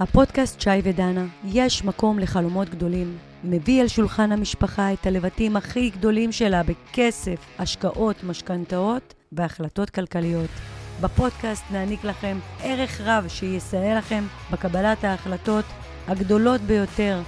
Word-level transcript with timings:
הפודקאסט 0.00 0.60
שי 0.60 0.70
ודנה, 0.84 1.26
יש 1.44 1.84
מקום 1.84 2.18
לחלומות 2.18 2.68
גדולים. 2.68 3.18
מביא 3.44 3.82
אל 3.82 3.88
שולחן 3.88 4.32
המשפחה 4.32 4.92
את 4.92 5.06
הלבטים 5.06 5.56
הכי 5.56 5.90
גדולים 5.90 6.32
שלה 6.32 6.62
בכסף, 6.62 7.46
השקעות, 7.58 8.24
משכנתאות 8.24 9.14
והחלטות 9.32 9.90
כלכליות. 9.90 10.50
בפודקאסט 11.00 11.64
נעניק 11.72 12.04
לכם 12.04 12.38
ערך 12.62 13.00
רב 13.00 13.28
שיסייע 13.28 13.98
לכם 13.98 14.24
בקבלת 14.52 15.04
ההחלטות 15.04 15.64
הגדולות 16.06 16.60
ביותר. 16.60 17.20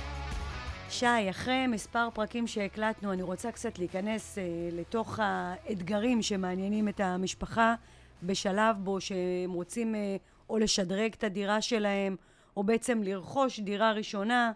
שי, 0.91 1.30
אחרי 1.30 1.66
מספר 1.66 2.09
פרקים 2.14 2.46
שהקלטנו, 2.46 3.12
אני 3.12 3.23
רוצה 3.23 3.52
קצת 3.52 3.79
להיכנס 3.79 4.39
אה, 4.39 4.45
לתוך 4.73 5.18
האתגרים 5.23 6.23
שמעניינים 6.23 6.89
את 6.89 7.00
המשפחה 7.00 7.75
בשלב 8.23 8.77
בו 8.79 9.00
שהם 9.00 9.52
רוצים 9.52 9.95
אה, 9.95 10.16
או 10.50 10.59
לשדרג 10.59 11.12
את 11.18 11.25
הדירה 11.25 11.61
שלהם, 11.61 12.16
או 12.61 12.65
בעצם 12.65 13.03
לרכוש 13.03 13.61
דירה 13.61 13.93
ראשונה, 13.93 14.53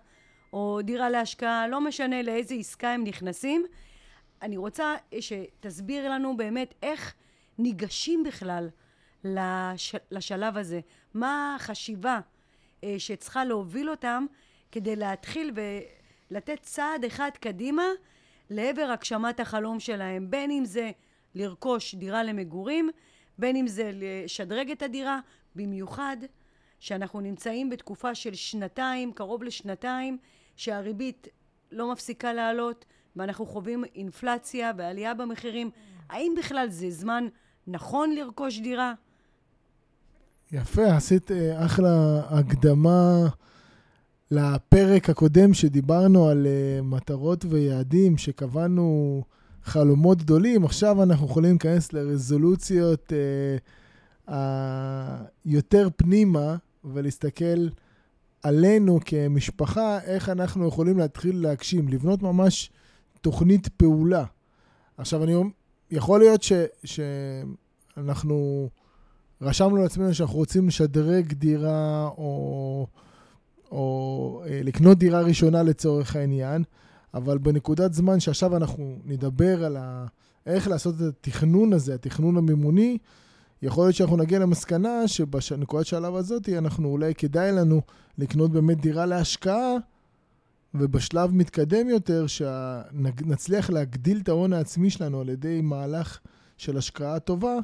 או 0.52 0.80
דירה 0.82 1.10
להשקעה, 1.10 1.68
לא 1.68 1.80
משנה 1.80 2.22
לאיזה 2.22 2.54
עסקה 2.54 2.90
הם 2.90 3.04
נכנסים. 3.04 3.64
אני 4.42 4.56
רוצה 4.56 4.94
שתסביר 5.20 6.10
לנו 6.10 6.36
באמת 6.36 6.74
איך 6.82 7.14
ניגשים 7.58 8.22
בכלל 8.22 8.68
לש, 9.24 9.94
לשלב 10.10 10.56
הזה. 10.56 10.80
מה 11.14 11.56
החשיבה 11.56 12.20
אה, 12.84 12.94
שצריכה 12.98 13.44
להוביל 13.44 13.90
אותם 13.90 14.26
כדי 14.72 14.96
להתחיל 14.96 15.52
ולתת 16.30 16.58
צעד 16.62 17.04
אחד 17.04 17.30
קדימה 17.40 17.86
לעבר 18.50 18.88
הגשמת 18.92 19.40
החלום 19.40 19.80
שלהם, 19.80 20.30
בין 20.30 20.50
אם 20.50 20.64
זה 20.64 20.90
לרכוש 21.34 21.94
דירה 21.94 22.22
למגורים, 22.22 22.90
בין 23.38 23.56
אם 23.56 23.66
זה 23.66 23.90
לשדרג 23.94 24.70
את 24.70 24.82
הדירה, 24.82 25.20
במיוחד 25.56 26.16
שאנחנו 26.84 27.20
נמצאים 27.20 27.70
בתקופה 27.70 28.14
של 28.14 28.34
שנתיים, 28.34 29.12
קרוב 29.12 29.42
לשנתיים, 29.42 30.18
שהריבית 30.56 31.28
לא 31.72 31.92
מפסיקה 31.92 32.32
לעלות 32.32 32.84
ואנחנו 33.16 33.46
חווים 33.46 33.84
אינפלציה 33.94 34.72
ועלייה 34.76 35.14
במחירים. 35.14 35.70
האם 36.08 36.34
בכלל 36.38 36.66
זה 36.70 36.90
זמן 36.90 37.24
נכון 37.66 38.10
לרכוש 38.10 38.60
דירה? 38.60 38.92
יפה, 40.52 40.96
עשית 40.96 41.30
אה, 41.30 41.64
אחלה 41.66 42.22
הקדמה 42.28 43.28
לפרק 44.30 45.10
הקודם 45.10 45.54
שדיברנו 45.54 46.28
על 46.28 46.46
אה, 46.46 46.82
מטרות 46.82 47.44
ויעדים, 47.48 48.18
שקבענו 48.18 49.22
חלומות 49.62 50.18
גדולים. 50.18 50.64
עכשיו 50.64 51.02
אנחנו 51.02 51.26
יכולים 51.26 51.50
להיכנס 51.50 51.92
לרזולוציות 51.92 53.12
אה, 54.28 55.16
היותר 55.44 55.88
פנימה 55.96 56.56
ולהסתכל 56.84 57.68
עלינו 58.42 58.98
כמשפחה, 59.04 59.98
איך 60.00 60.28
אנחנו 60.28 60.68
יכולים 60.68 60.98
להתחיל 60.98 61.42
להגשים, 61.42 61.88
לבנות 61.88 62.22
ממש 62.22 62.70
תוכנית 63.20 63.68
פעולה. 63.68 64.24
עכשיו, 64.96 65.24
אני 65.24 65.34
יכול 65.90 66.20
להיות 66.20 66.42
ש, 66.42 66.52
שאנחנו 66.84 68.68
רשמנו 69.42 69.76
לעצמנו 69.76 70.14
שאנחנו 70.14 70.36
רוצים 70.36 70.68
לשדרג 70.68 71.32
דירה 71.32 72.08
או, 72.18 72.86
או 73.70 74.42
אה, 74.46 74.60
לקנות 74.64 74.98
דירה 74.98 75.20
ראשונה 75.20 75.62
לצורך 75.62 76.16
העניין, 76.16 76.64
אבל 77.14 77.38
בנקודת 77.38 77.94
זמן 77.94 78.20
שעכשיו 78.20 78.56
אנחנו 78.56 78.98
נדבר 79.04 79.64
על 79.64 79.76
ה, 79.76 80.06
איך 80.46 80.68
לעשות 80.68 80.94
את 80.94 81.00
התכנון 81.00 81.72
הזה, 81.72 81.94
התכנון 81.94 82.36
המימוני, 82.36 82.98
יכול 83.64 83.84
להיות 83.84 83.94
שאנחנו 83.94 84.16
נגיע 84.16 84.38
למסקנה 84.38 85.08
שבנקודת 85.08 85.86
שלב 85.86 86.14
הזאת, 86.16 86.48
אנחנו 86.48 86.88
אולי 86.88 87.14
כדאי 87.14 87.52
לנו 87.52 87.80
לקנות 88.18 88.50
באמת 88.50 88.80
דירה 88.80 89.06
להשקעה, 89.06 89.72
ובשלב 90.74 91.34
מתקדם 91.34 91.88
יותר, 91.88 92.26
שנצליח 92.26 93.70
להגדיל 93.70 94.20
את 94.22 94.28
ההון 94.28 94.52
העצמי 94.52 94.90
שלנו 94.90 95.20
על 95.20 95.28
ידי 95.28 95.60
מהלך 95.60 96.18
של 96.58 96.76
השקעה 96.76 97.18
טובה, 97.18 97.54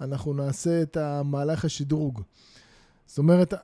אנחנו 0.00 0.34
נעשה 0.34 0.82
את 0.82 0.96
המהלך 0.96 1.64
השדרוג. 1.64 2.22
זאת 3.06 3.18
אומרת, 3.18 3.54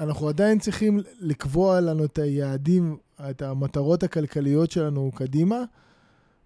אנחנו 0.00 0.28
עדיין 0.28 0.58
צריכים 0.58 1.00
לקבוע 1.20 1.80
לנו 1.80 2.04
את 2.04 2.18
היעדים, 2.18 2.96
את 3.30 3.42
המטרות 3.42 4.02
הכלכליות 4.02 4.70
שלנו 4.70 5.10
קדימה, 5.14 5.62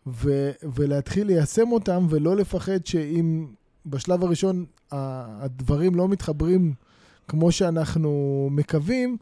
ו- 0.06 0.50
ולהתחיל 0.74 1.26
ליישם 1.26 1.72
אותם, 1.72 2.06
ולא 2.10 2.36
לפחד 2.36 2.86
שאם 2.86 3.46
בשלב 3.86 4.24
הראשון 4.24 4.64
הדברים 4.92 5.94
לא 5.94 6.08
מתחברים 6.08 6.74
כמו 7.28 7.52
שאנחנו 7.52 8.48
מקווים, 8.50 9.16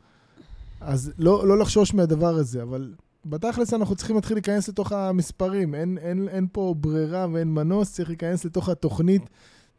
אז 0.81 1.13
לא, 1.19 1.47
לא 1.47 1.59
לחשוש 1.59 1.95
מהדבר 1.95 2.35
הזה, 2.35 2.63
אבל 2.63 2.95
בתכלס 3.27 3.75
אנחנו 3.75 3.95
צריכים 3.97 4.17
להתחיל 4.17 4.37
להיכנס 4.37 4.69
לתוך 4.69 4.93
המספרים. 4.93 5.75
אין, 5.75 5.99
אין, 5.99 6.29
אין 6.29 6.47
פה 6.53 6.75
ברירה 6.79 7.27
ואין 7.33 7.55
מנוס, 7.55 7.93
צריך 7.93 8.09
להיכנס 8.09 8.45
לתוך 8.45 8.69
התוכנית 8.69 9.23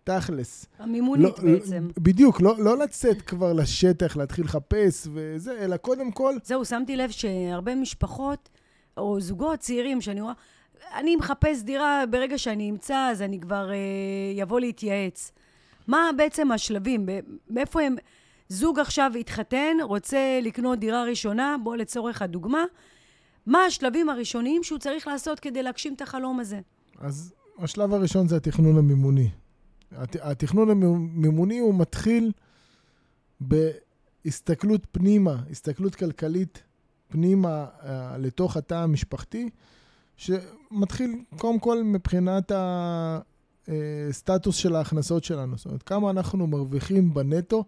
תכלס. 0.03 0.65
המימונית 0.79 1.39
לא, 1.39 1.51
בעצם. 1.51 1.89
בדיוק, 1.97 2.41
לא, 2.41 2.55
לא 2.59 2.77
לצאת 2.77 3.21
כבר 3.21 3.53
לשטח, 3.53 4.17
להתחיל 4.17 4.45
לחפש 4.45 5.07
וזה, 5.13 5.57
אלא 5.59 5.77
קודם 5.77 6.11
כל... 6.11 6.35
זהו, 6.43 6.65
שמתי 6.65 6.95
לב 6.95 7.09
שהרבה 7.09 7.75
משפחות, 7.75 8.49
או 8.97 9.21
זוגות 9.21 9.59
צעירים, 9.59 10.01
שאני 10.01 10.21
רואה, 10.21 10.33
אני 10.95 11.15
מחפש 11.15 11.61
דירה, 11.63 12.03
ברגע 12.09 12.37
שאני 12.37 12.69
אמצא, 12.69 13.07
אז 13.11 13.21
אני 13.21 13.39
כבר 13.39 13.71
אה, 13.71 13.75
יבוא 14.35 14.59
להתייעץ. 14.59 15.31
מה 15.87 16.09
בעצם 16.17 16.51
השלבים? 16.51 17.05
מאיפה 17.49 17.81
הם... 17.81 17.95
זוג 18.49 18.79
עכשיו 18.79 19.11
התחתן, 19.19 19.77
רוצה 19.81 20.39
לקנות 20.41 20.79
דירה 20.79 21.03
ראשונה, 21.03 21.55
בוא 21.63 21.75
לצורך 21.75 22.21
הדוגמה, 22.21 22.63
מה 23.45 23.59
השלבים 23.59 24.09
הראשוניים 24.09 24.63
שהוא 24.63 24.79
צריך 24.79 25.07
לעשות 25.07 25.39
כדי 25.39 25.63
להגשים 25.63 25.93
את 25.93 26.01
החלום 26.01 26.39
הזה? 26.39 26.59
אז 26.99 27.33
השלב 27.59 27.93
הראשון 27.93 28.27
זה 28.27 28.35
התכנון 28.35 28.77
המימוני. 28.77 29.29
הת, 29.91 30.15
התכנון 30.21 30.69
המימוני 30.69 31.59
הוא 31.59 31.75
מתחיל 31.75 32.31
בהסתכלות 33.41 34.87
פנימה, 34.91 35.35
הסתכלות 35.51 35.95
כלכלית 35.95 36.63
פנימה 37.07 37.65
uh, 37.79 37.85
לתוך 38.17 38.57
התא 38.57 38.73
המשפחתי, 38.73 39.49
שמתחיל 40.17 41.15
קודם 41.37 41.59
כל 41.59 41.83
מבחינת 41.83 42.51
הסטטוס 43.67 44.55
של 44.55 44.75
ההכנסות 44.75 45.23
שלנו. 45.23 45.57
זאת 45.57 45.65
אומרת, 45.65 45.83
כמה 45.83 46.09
אנחנו 46.09 46.47
מרוויחים 46.47 47.13
בנטו, 47.13 47.63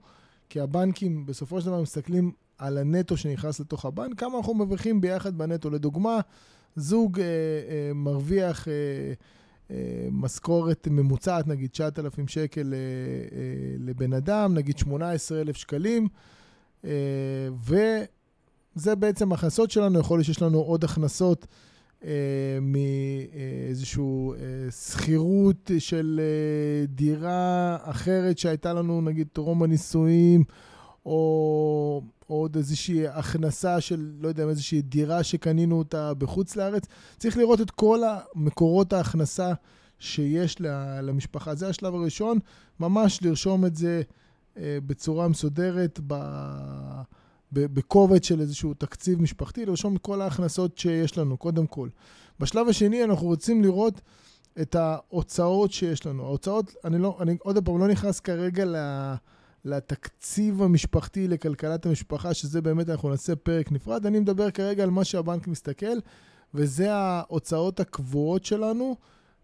כי 0.49 0.59
הבנקים 0.59 1.25
בסופו 1.25 1.61
של 1.61 1.67
דבר 1.67 1.81
מסתכלים 1.81 2.31
על 2.57 2.77
הנטו 2.77 3.17
שנכנס 3.17 3.59
לתוך 3.59 3.85
הבנק, 3.85 4.19
כמה 4.19 4.37
אנחנו 4.37 4.53
מרוויחים 4.53 5.01
ביחד 5.01 5.37
בנטו. 5.37 5.69
לדוגמה, 5.69 6.19
זוג 6.75 7.19
אה, 7.19 7.25
אה, 7.25 7.93
מרוויח 7.93 8.67
אה, 8.67 8.73
אה, 9.71 10.07
משכורת 10.11 10.87
ממוצעת, 10.91 11.47
נגיד 11.47 11.69
9,000 11.69 12.27
שקל 12.27 12.73
אה, 12.73 12.77
אה, 13.37 13.75
לבן 13.79 14.13
אדם, 14.13 14.53
נגיד 14.53 14.77
18,000 14.77 15.55
שקלים, 15.55 16.07
אה, 16.85 16.91
וזה 18.75 18.95
בעצם 18.95 19.31
ההכנסות 19.31 19.71
שלנו, 19.71 19.99
יכול 19.99 20.17
להיות 20.17 20.25
שיש 20.25 20.41
לנו 20.41 20.59
עוד 20.59 20.83
הכנסות. 20.83 21.47
אה, 22.03 22.59
מאיזושהי 22.61 24.03
אה, 24.03 24.71
שכירות 24.71 25.71
של 25.79 26.21
אה, 26.23 26.85
דירה 26.85 27.77
אחרת 27.81 28.37
שהייתה 28.37 28.73
לנו, 28.73 29.01
נגיד, 29.01 29.27
טרום 29.33 29.63
הנישואים, 29.63 30.43
או 31.05 32.01
עוד 32.27 32.55
איזושהי 32.55 33.07
הכנסה 33.07 33.81
של, 33.81 34.11
לא 34.19 34.27
יודע, 34.27 34.43
איזושהי 34.43 34.81
דירה 34.81 35.23
שקנינו 35.23 35.77
אותה 35.77 36.13
בחוץ 36.13 36.55
לארץ. 36.55 36.83
צריך 37.17 37.37
לראות 37.37 37.61
את 37.61 37.71
כל 37.71 38.01
מקורות 38.35 38.93
ההכנסה 38.93 39.53
שיש 39.99 40.61
למשפחה. 41.01 41.55
זה 41.55 41.69
השלב 41.69 41.95
הראשון, 41.95 42.39
ממש 42.79 43.19
לרשום 43.23 43.65
את 43.65 43.75
זה 43.75 44.01
בצורה 44.57 45.27
מסודרת 45.27 45.99
ב... 46.07 46.13
בקובץ 47.51 48.25
של 48.25 48.41
איזשהו 48.41 48.73
תקציב 48.73 49.21
משפחתי, 49.21 49.65
לרשום 49.65 49.95
את 49.95 50.01
כל 50.01 50.21
ההכנסות 50.21 50.77
שיש 50.77 51.17
לנו, 51.17 51.37
קודם 51.37 51.67
כל. 51.67 51.89
בשלב 52.39 52.69
השני 52.69 53.03
אנחנו 53.03 53.27
רוצים 53.27 53.63
לראות 53.63 54.01
את 54.61 54.75
ההוצאות 54.75 55.71
שיש 55.71 56.05
לנו. 56.05 56.25
ההוצאות, 56.25 56.75
אני 56.85 56.99
לא, 56.99 57.17
אני 57.19 57.37
עוד 57.39 57.65
פעם 57.65 57.79
לא 57.79 57.87
נכנס 57.87 58.19
כרגע 58.19 58.65
לתקציב 59.65 60.61
המשפחתי, 60.61 61.27
לכלכלת 61.27 61.85
המשפחה, 61.85 62.33
שזה 62.33 62.61
באמת 62.61 62.89
אנחנו 62.89 63.09
נעשה 63.09 63.35
פרק 63.35 63.71
נפרד. 63.71 64.05
אני 64.05 64.19
מדבר 64.19 64.51
כרגע 64.51 64.83
על 64.83 64.89
מה 64.89 65.03
שהבנק 65.03 65.47
מסתכל, 65.47 65.97
וזה 66.53 66.93
ההוצאות 66.93 67.79
הקבועות 67.79 68.45
שלנו. 68.45 68.95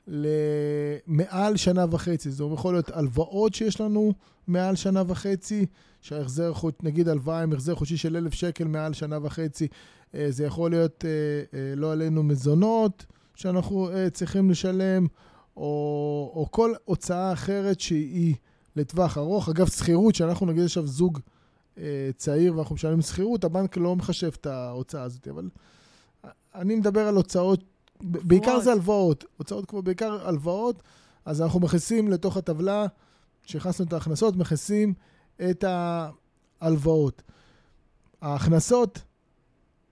למעל 0.08 1.58
שנה 1.58 1.86
וחצי. 1.92 2.32
זה 2.32 2.44
יכול 2.54 2.74
להיות 2.74 2.90
הלוואות 2.90 3.54
שיש 3.54 3.82
לנו 3.82 4.14
מעל 4.48 4.76
שנה 4.76 5.04
וחצי, 5.08 5.66
שההחזר, 6.04 6.54
נגיד 6.84 7.08
הלוואה 7.10 7.44
עם 7.44 7.54
החזר 7.54 7.76
חודשי 7.76 7.98
של 7.98 8.18
אלף 8.18 8.34
שקל 8.34 8.64
מעל 8.64 8.94
שנה 8.94 9.20
וחצי. 9.22 9.68
אה, 10.16 10.28
זה 10.30 10.46
יכול 10.46 10.72
להיות 10.72 11.06
אה, 11.06 11.60
אה, 11.60 11.76
לא 11.76 11.92
עלינו 11.92 12.24
מזונות 12.24 13.06
שאנחנו 13.36 13.90
צריכים 14.14 14.52
לשלם, 14.52 15.08
או, 15.58 16.32
או 16.36 16.48
כל 16.52 16.74
הוצאה 16.86 17.34
אחרת 17.34 17.80
שהיא 17.80 18.36
לטווח 18.76 19.18
ארוך. 19.18 19.50
אגב, 19.50 19.68
שכירות, 19.68 20.16
שאנחנו 20.16 20.46
נגיד 20.46 20.64
עכשיו 20.64 20.88
זוג 20.88 21.20
צעיר 22.18 22.56
ואנחנו 22.56 22.76
משלמים 22.76 23.02
שכירות, 23.02 23.44
הבנק 23.44 23.78
לא 23.78 23.96
מחשב 23.96 24.32
את 24.40 24.46
ההוצאה 24.46 25.04
הזאת, 25.04 25.28
אבל 25.28 25.50
אני 26.56 26.76
מדבר 26.76 27.08
על 27.08 27.16
הוצאות, 27.16 27.64
בעיקר 28.02 28.60
זה 28.60 28.72
הלוואות, 28.72 29.26
הוצאות 29.38 29.66
כמו 29.66 29.82
בעיקר 29.82 30.28
הלוואות, 30.28 30.84
אז 31.26 31.42
אנחנו 31.42 31.60
מכניסים 31.60 32.12
לתוך 32.12 32.38
הטבלה, 32.38 32.86
כשהכנסנו 33.44 33.86
את 33.86 33.94
ההכנסות, 33.94 34.36
מכניסים 34.36 34.94
את 35.42 35.64
ההלוואות. 35.68 37.22
ההכנסות 38.22 39.02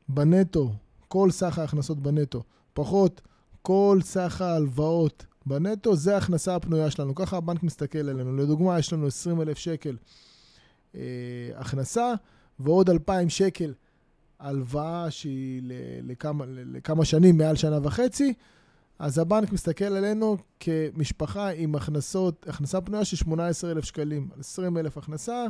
בנטו, 0.10 0.72
כל 1.08 1.32
סך 1.32 1.60
ההכנסות 1.60 2.00
בנטו, 2.00 2.44
פחות 2.74 3.22
כל 3.62 4.00
סך 4.04 4.42
ההלוואות 4.42 5.26
בנטו, 5.46 5.96
זה 5.96 6.16
ההכנסה 6.16 6.56
הפנויה 6.56 6.92
שלנו. 6.92 7.16
ככה 7.16 7.38
הבנק 7.38 7.64
מסתכל 7.64 8.10
עלינו. 8.10 8.38
לדוגמה, 8.38 8.80
יש 8.80 8.94
לנו 8.94 9.08
20 9.08 9.42
אלף 9.42 9.58
שקל 9.58 9.98
אה, 10.96 11.02
הכנסה, 11.56 12.14
ועוד 12.60 12.90
2,000 12.90 13.30
שקל 13.30 13.74
הלוואה 14.40 15.12
שהיא 15.12 15.62
לכמה, 16.04 16.46
לכמה 16.48 17.06
שנים, 17.06 17.38
מעל 17.38 17.56
שנה 17.56 17.80
וחצי, 17.84 18.34
אז 19.02 19.18
הבנק 19.18 19.52
מסתכל 19.52 19.86
עלינו 19.86 20.38
כמשפחה 20.60 21.50
עם 21.50 21.76
הכנסות, 21.76 22.46
הכנסה 22.50 22.82
פנויה 22.82 23.06
של 23.06 23.16
18,000 23.16 23.86
שקלים. 23.86 24.30
20,000 24.40 24.98
הכנסה 24.98 25.46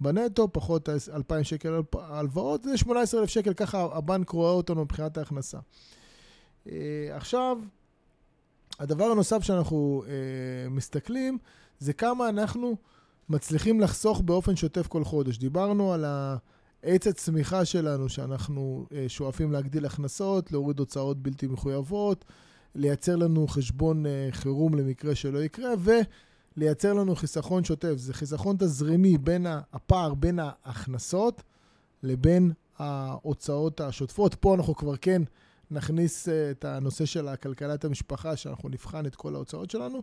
בנטו, 0.00 0.52
פחות 0.52 0.88
2,000 0.88 1.44
שקל 1.44 1.80
הלוואות, 1.92 2.62
זה 2.64 2.76
18,000 2.76 3.28
שקל, 3.28 3.54
ככה 3.54 3.88
הבנק 3.92 4.30
רואה 4.30 4.50
אותנו 4.50 4.82
מבחינת 4.82 5.18
ההכנסה. 5.18 5.58
אה, 6.68 6.72
עכשיו, 7.10 7.58
הדבר 8.78 9.04
הנוסף 9.04 9.42
שאנחנו 9.42 10.02
אה, 10.06 10.70
מסתכלים, 10.70 11.38
זה 11.78 11.92
כמה 11.92 12.28
אנחנו 12.28 12.76
מצליחים 13.28 13.80
לחסוך 13.80 14.20
באופן 14.20 14.56
שוטף 14.56 14.86
כל 14.86 15.04
חודש. 15.04 15.38
דיברנו 15.38 15.92
על 15.92 16.04
עץ 16.82 17.06
הצמיחה 17.06 17.64
שלנו, 17.64 18.08
שאנחנו 18.08 18.86
אה, 18.92 19.04
שואפים 19.08 19.52
להגדיל 19.52 19.86
הכנסות, 19.86 20.52
להוריד 20.52 20.78
הוצאות 20.78 21.22
בלתי 21.22 21.46
מחויבות, 21.46 22.24
לייצר 22.76 23.16
לנו 23.16 23.48
חשבון 23.48 24.06
אה, 24.06 24.28
חירום 24.30 24.74
למקרה 24.74 25.14
שלא 25.14 25.38
יקרה, 25.38 25.70
ולייצר 26.56 26.92
לנו 26.92 27.16
חיסכון 27.16 27.64
שוטף. 27.64 27.94
זה 27.96 28.14
חיסכון 28.14 28.56
תזרימי 28.58 29.18
בין 29.18 29.46
הפער 29.72 30.14
בין 30.14 30.38
ההכנסות 30.38 31.42
לבין 32.02 32.52
ההוצאות 32.78 33.80
השוטפות. 33.80 34.34
פה 34.34 34.54
אנחנו 34.54 34.74
כבר 34.74 34.96
כן 34.96 35.22
נכניס 35.70 36.28
אה, 36.28 36.50
את 36.50 36.64
הנושא 36.64 37.04
של 37.04 37.36
כלכלת 37.36 37.84
המשפחה, 37.84 38.36
שאנחנו 38.36 38.68
נבחן 38.68 39.06
את 39.06 39.16
כל 39.16 39.34
ההוצאות 39.34 39.70
שלנו, 39.70 40.02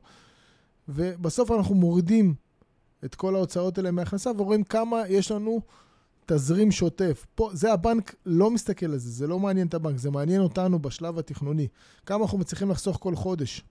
ובסוף 0.89 1.51
אנחנו 1.51 1.75
מורידים 1.75 2.35
את 3.05 3.15
כל 3.15 3.35
ההוצאות 3.35 3.77
האלה 3.77 3.91
מהכנסה 3.91 4.31
ורואים 4.37 4.63
כמה 4.63 5.07
יש 5.07 5.31
לנו 5.31 5.61
תזרים 6.25 6.71
שוטף. 6.71 7.25
פה, 7.35 7.49
זה 7.53 7.73
הבנק 7.73 8.15
לא 8.25 8.51
מסתכל 8.51 8.85
על 8.85 8.97
זה, 8.97 9.09
זה 9.09 9.27
לא 9.27 9.39
מעניין 9.39 9.67
את 9.67 9.73
הבנק, 9.73 9.97
זה 9.97 10.11
מעניין 10.11 10.41
אותנו 10.41 10.79
בשלב 10.79 11.19
התכנוני. 11.19 11.67
כמה 12.05 12.23
אנחנו 12.23 12.37
מצליחים 12.37 12.69
לחסוך 12.69 12.97
כל 13.01 13.15
חודש. 13.15 13.61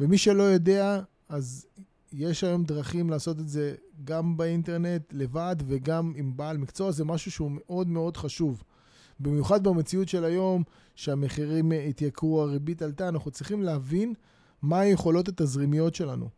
ומי 0.00 0.18
שלא 0.18 0.42
יודע, 0.42 1.00
אז 1.28 1.66
יש 2.12 2.44
היום 2.44 2.64
דרכים 2.64 3.10
לעשות 3.10 3.40
את 3.40 3.48
זה 3.48 3.74
גם 4.04 4.36
באינטרנט, 4.36 5.02
לבד, 5.12 5.56
וגם 5.66 6.12
עם 6.16 6.36
בעל 6.36 6.58
מקצוע, 6.58 6.92
זה 6.92 7.04
משהו 7.04 7.30
שהוא 7.30 7.50
מאוד 7.54 7.88
מאוד 7.88 8.16
חשוב. 8.16 8.62
במיוחד 9.20 9.64
במציאות 9.64 10.08
של 10.08 10.24
היום, 10.24 10.62
שהמחירים 10.94 11.72
התייקרו, 11.88 12.42
הריבית 12.42 12.82
עלתה, 12.82 13.08
אנחנו 13.08 13.30
צריכים 13.30 13.62
להבין 13.62 14.14
מה 14.62 14.80
היכולות 14.80 15.28
התזרימיות 15.28 15.94
שלנו. 15.94 16.28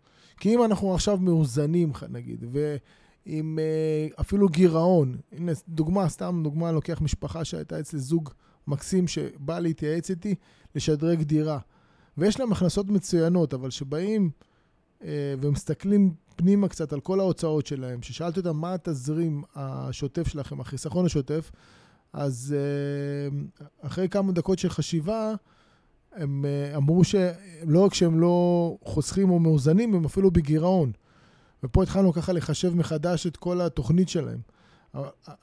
כי 0.40 0.55
אם 0.55 0.64
אנחנו 0.64 0.94
עכשיו 0.94 1.19
מאוזנים, 1.19 1.93
נגיד, 2.08 2.44
ועם 2.52 2.79
אה, 3.26 4.06
אפילו 4.20 4.49
גירעון, 4.49 5.17
הנה 5.32 5.53
דוגמה, 5.69 6.09
סתם 6.09 6.41
דוגמה, 6.44 6.73
לוקח 6.73 7.00
משפחה 7.00 7.44
שהייתה 7.44 7.81
אצלי 7.81 7.99
זוג 7.99 8.31
מקסים 8.67 9.09
שבא 9.09 9.59
להתייעץ 9.59 10.11
איתי 10.11 10.35
לשדרג 10.75 11.23
דירה. 11.23 11.59
ויש 12.19 12.41
להם 12.41 12.53
הכנסות 12.53 12.88
מצוינות, 12.88 13.55
אבל 13.55 13.70
שבאים 13.70 14.31
אה, 15.05 15.35
ומסתכלים 15.41 16.15
פנימה 16.37 16.69
קצת 16.69 16.93
על 16.93 17.00
כל 17.00 17.20
ההוצאות 17.20 17.67
שלהם, 17.67 18.03
ששאלתי 18.03 18.41
אותם 18.41 18.56
מה 18.56 18.75
התזרים 18.75 19.43
השוטף 19.55 20.29
שלכם, 20.29 20.61
החיסכון 20.61 21.06
השוטף, 21.06 21.50
אז 22.12 22.55
אה, 22.59 23.38
אחרי 23.81 24.09
כמה 24.09 24.32
דקות 24.32 24.59
של 24.59 24.69
חשיבה, 24.69 25.35
הם 26.12 26.44
אה, 26.44 26.76
אמרו 26.76 27.05
שלא 27.05 27.85
רק 27.85 27.94
שהם 27.94 28.21
לא 28.21 28.76
חוסכים 28.85 29.31
או 29.31 29.38
מאוזנים, 29.38 29.94
הם 29.94 30.05
אפילו 30.05 30.31
בגירעון. 30.31 30.93
ופה 31.62 31.82
התחלנו 31.82 32.12
ככה 32.12 32.32
לחשב 32.32 32.75
מחדש 32.75 33.26
את 33.26 33.37
כל 33.37 33.60
התוכנית 33.60 34.08
שלהם. 34.08 34.40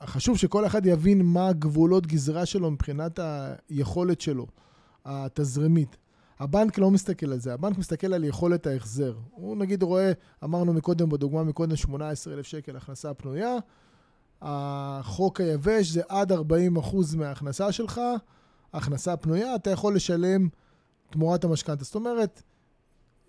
חשוב 0.02 0.38
שכל 0.38 0.66
אחד 0.66 0.86
יבין 0.86 1.22
מה 1.22 1.48
הגבולות 1.48 2.06
גזרה 2.06 2.46
שלו 2.46 2.70
מבחינת 2.70 3.20
היכולת 3.68 4.20
שלו, 4.20 4.46
התזרימית. 5.04 5.96
הבנק 6.38 6.78
לא 6.78 6.90
מסתכל 6.90 7.32
על 7.32 7.38
זה, 7.38 7.54
הבנק 7.54 7.78
מסתכל 7.78 8.14
על 8.14 8.24
יכולת 8.24 8.66
ההחזר. 8.66 9.14
הוא 9.30 9.56
נגיד 9.56 9.82
רואה, 9.82 10.12
אמרנו 10.44 10.72
מקודם, 10.72 11.08
בדוגמה 11.08 11.44
מקודם, 11.44 11.76
18,000 11.76 12.46
שקל 12.46 12.76
הכנסה 12.76 13.14
פנויה, 13.14 13.56
החוק 14.42 15.40
היבש 15.40 15.86
זה 15.88 16.02
עד 16.08 16.32
40% 16.32 16.36
מההכנסה 17.16 17.72
שלך, 17.72 18.00
הכנסה 18.72 19.16
פנויה, 19.16 19.54
אתה 19.54 19.70
יכול 19.70 19.96
לשלם 19.96 20.48
תמורת 21.10 21.44
המשכנתה. 21.44 21.84
זאת 21.84 21.94
אומרת, 21.94 22.42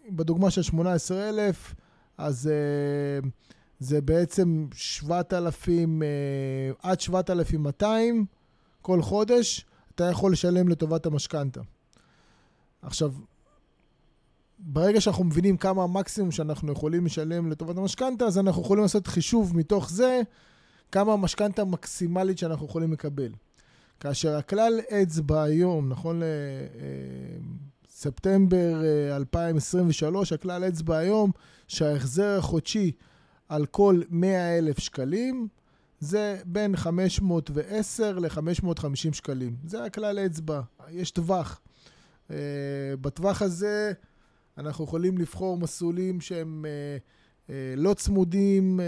בדוגמה 0.09 0.51
של 0.51 0.61
18,000, 0.61 1.75
אז 2.17 2.49
uh, 3.23 3.27
זה 3.79 4.01
בעצם 4.01 4.67
7,000, 4.73 6.01
uh, 6.01 6.05
אה, 6.05 6.91
עד 6.91 6.99
7,200 6.99 8.25
כל 8.81 9.01
חודש, 9.01 9.65
אתה 9.95 10.03
יכול 10.03 10.31
לשלם 10.31 10.67
לטובת 10.67 11.05
המשכנתה. 11.05 11.61
עכשיו, 12.81 13.13
ברגע 14.59 15.01
שאנחנו 15.01 15.23
מבינים 15.23 15.57
כמה 15.57 15.83
המקסימום 15.83 16.31
שאנחנו 16.31 16.71
יכולים 16.71 17.05
לשלם 17.05 17.51
לטובת 17.51 17.77
המשכנתה, 17.77 18.25
אז 18.25 18.37
אנחנו 18.37 18.61
יכולים 18.61 18.83
לעשות 18.83 19.07
חישוב 19.07 19.57
מתוך 19.57 19.89
זה, 19.89 20.21
כמה 20.91 21.13
המשכנתה 21.13 21.61
המקסימלית 21.61 22.37
שאנחנו 22.37 22.65
יכולים 22.65 22.93
לקבל. 22.93 23.31
כאשר 23.99 24.35
הכלל 24.35 24.79
אצבע 24.89 25.43
היום, 25.43 25.89
נכון 25.89 26.21
לספטמבר 27.97 28.83
אה, 28.83 29.15
2023, 29.15 30.33
הכלל 30.33 30.63
אצבע 30.63 30.97
היום 30.97 31.31
שההחזר 31.67 32.37
החודשי 32.37 32.91
על 33.49 33.65
כל 33.65 34.01
100 34.09 34.57
אלף 34.57 34.79
שקלים 34.79 35.47
זה 35.99 36.37
בין 36.45 36.75
510 36.75 38.19
ל-550 38.19 39.13
שקלים. 39.13 39.55
זה 39.65 39.83
הכלל 39.83 40.19
אצבע, 40.19 40.61
יש 40.89 41.11
טווח. 41.11 41.59
Uh, 42.27 42.31
בטווח 43.01 43.41
הזה 43.41 43.91
אנחנו 44.57 44.83
יכולים 44.83 45.17
לבחור 45.17 45.57
מסלולים 45.57 46.21
שהם 46.21 46.65
uh, 47.47 47.51
לא 47.77 47.93
צמודים, 47.93 48.79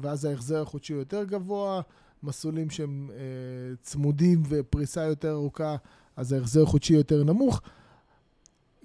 ואז 0.00 0.24
ההחזר 0.24 0.62
החודשי 0.62 0.92
יותר 0.92 1.24
גבוה. 1.24 1.80
מסלולים 2.22 2.70
שהם 2.70 3.10
אה, 3.12 3.76
צמודים 3.82 4.42
ופריסה 4.48 5.02
יותר 5.04 5.30
ארוכה, 5.30 5.76
אז 6.16 6.32
ההחזר 6.32 6.64
חודשי 6.64 6.94
יותר 6.94 7.24
נמוך. 7.24 7.60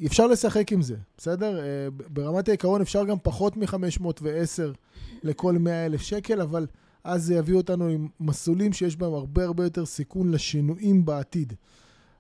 אפשר 0.05 0.27
לשחק 0.27 0.72
עם 0.72 0.81
זה, 0.81 0.96
בסדר? 1.17 1.60
אה, 1.60 1.63
ברמת 2.10 2.48
העיקרון 2.48 2.81
אפשר 2.81 3.05
גם 3.05 3.17
פחות 3.24 3.58
מ-510 3.58 4.25
לכל 5.24 5.58
100 5.58 5.86
אלף 5.86 6.01
שקל, 6.01 6.41
אבל 6.41 6.67
אז 7.03 7.24
זה 7.24 7.36
יביא 7.36 7.55
אותנו 7.55 7.88
עם 7.88 8.08
מסלולים 8.20 8.74
שיש 8.74 8.96
בהם 8.96 9.13
הרבה 9.13 9.43
הרבה 9.43 9.63
יותר 9.63 9.86
סיכון 9.86 10.31
לשינויים 10.31 11.05
בעתיד. 11.05 11.53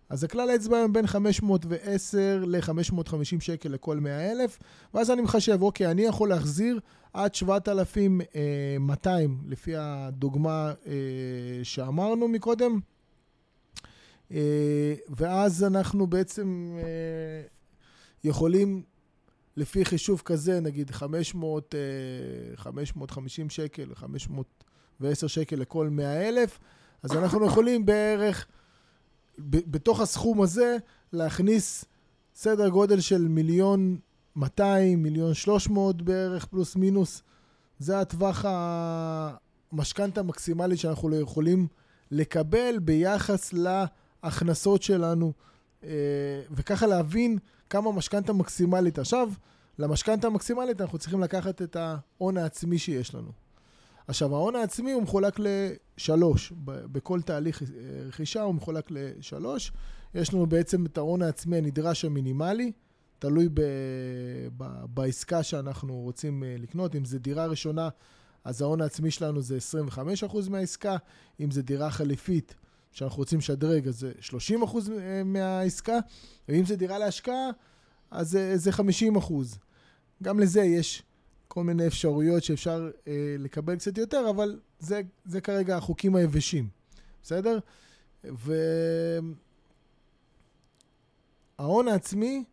אז 0.09 0.23
הכלל 0.23 0.49
האצבע 0.49 0.77
היום 0.77 0.93
בין 0.93 1.07
510 1.07 2.43
ל-550 2.47 3.39
שקל 3.39 3.69
לכל 3.69 3.99
100 3.99 4.31
אלף, 4.31 4.59
ואז 4.93 5.11
אני 5.11 5.21
מחשב, 5.21 5.61
אוקיי, 5.61 5.91
אני 5.91 6.01
יכול 6.01 6.29
להחזיר 6.29 6.79
עד 7.13 7.35
7,200, 7.35 9.41
לפי 9.47 9.75
הדוגמה 9.75 10.73
אה, 10.87 10.93
שאמרנו 11.63 12.27
מקודם. 12.27 12.79
אה, 14.31 14.93
ואז 15.09 15.63
אנחנו 15.63 16.07
בעצם 16.07 16.77
אה, 16.77 16.83
יכולים, 18.23 18.83
לפי 19.57 19.85
חישוב 19.85 20.21
כזה, 20.25 20.59
נגיד 20.59 20.91
500, 20.91 21.75
550 22.55 23.49
שקל, 23.49 23.95
510 23.95 25.27
שקל 25.27 25.55
לכל 25.55 25.89
100 25.89 26.29
אלף, 26.29 26.59
אז 27.03 27.11
אנחנו 27.11 27.45
יכולים 27.45 27.85
בערך, 27.85 28.47
בתוך 29.47 30.01
הסכום 30.01 30.41
הזה, 30.41 30.77
להכניס 31.13 31.85
סדר 32.35 32.69
גודל 32.69 32.99
של 32.99 33.27
מיליון 33.27 33.97
200, 34.35 35.03
מיליון 35.03 35.33
300 35.33 36.01
בערך, 36.01 36.45
פלוס 36.45 36.75
מינוס. 36.75 37.23
זה 37.79 37.99
הטווח 37.99 38.45
המשכנתה 39.71 40.19
המקסימלית 40.19 40.79
שאנחנו 40.79 41.19
יכולים 41.19 41.67
לקבל 42.11 42.79
ביחס 42.79 43.53
להכנסות 43.53 44.83
שלנו, 44.83 45.33
אה, 45.83 45.89
וככה 46.51 46.87
להבין 46.87 47.37
כמה 47.71 47.91
משכנתה 47.91 48.33
מקסימלית. 48.33 48.99
עכשיו, 48.99 49.29
למשכנתה 49.79 50.27
המקסימלית 50.27 50.81
אנחנו 50.81 50.97
צריכים 50.97 51.21
לקחת 51.21 51.61
את 51.61 51.75
ההון 51.75 52.37
העצמי 52.37 52.77
שיש 52.77 53.15
לנו. 53.15 53.31
עכשיו, 54.07 54.35
ההון 54.35 54.55
העצמי 54.55 54.91
הוא 54.91 55.03
מחולק 55.03 55.39
לשלוש. 55.39 56.53
בכל 56.65 57.21
תהליך 57.21 57.63
רכישה 58.07 58.41
הוא 58.41 58.55
מחולק 58.55 58.91
לשלוש. 58.91 59.71
יש 60.15 60.33
לנו 60.33 60.45
בעצם 60.45 60.85
את 60.85 60.97
ההון 60.97 61.21
העצמי 61.21 61.57
הנדרש 61.57 62.05
המינימלי, 62.05 62.71
תלוי 63.19 63.49
ב, 63.53 63.61
ב, 64.57 64.85
בעסקה 64.85 65.43
שאנחנו 65.43 65.93
רוצים 65.95 66.43
לקנות. 66.59 66.95
אם 66.95 67.05
זו 67.05 67.19
דירה 67.19 67.45
ראשונה, 67.45 67.89
אז 68.43 68.61
ההון 68.61 68.81
העצמי 68.81 69.11
שלנו 69.11 69.41
זה 69.41 69.57
25% 70.27 70.49
מהעסקה. 70.49 70.97
אם 71.39 71.51
זו 71.51 71.61
דירה 71.61 71.91
חליפית, 71.91 72.55
שאנחנו 72.91 73.17
רוצים 73.17 73.39
לשדרג, 73.39 73.87
אז 73.87 73.99
זה 73.99 74.11
30 74.19 74.63
אחוז 74.63 74.89
אה, 74.89 75.23
מהעסקה, 75.23 75.99
ואם 76.49 76.65
זה 76.65 76.75
דירה 76.75 76.99
להשקעה, 76.99 77.49
אז 78.11 78.29
זה, 78.29 78.57
זה 78.57 78.71
50 78.71 79.15
אחוז. 79.15 79.57
גם 80.23 80.39
לזה 80.39 80.61
יש 80.61 81.03
כל 81.47 81.63
מיני 81.63 81.87
אפשרויות 81.87 82.43
שאפשר 82.43 82.91
אה, 83.07 83.35
לקבל 83.39 83.75
קצת 83.75 83.97
יותר, 83.97 84.29
אבל 84.29 84.59
זה, 84.79 85.01
זה 85.25 85.41
כרגע 85.41 85.77
החוקים 85.77 86.15
היבשים, 86.15 86.67
בסדר? 87.23 87.59
וההון 91.57 91.87
העצמי 91.87 92.43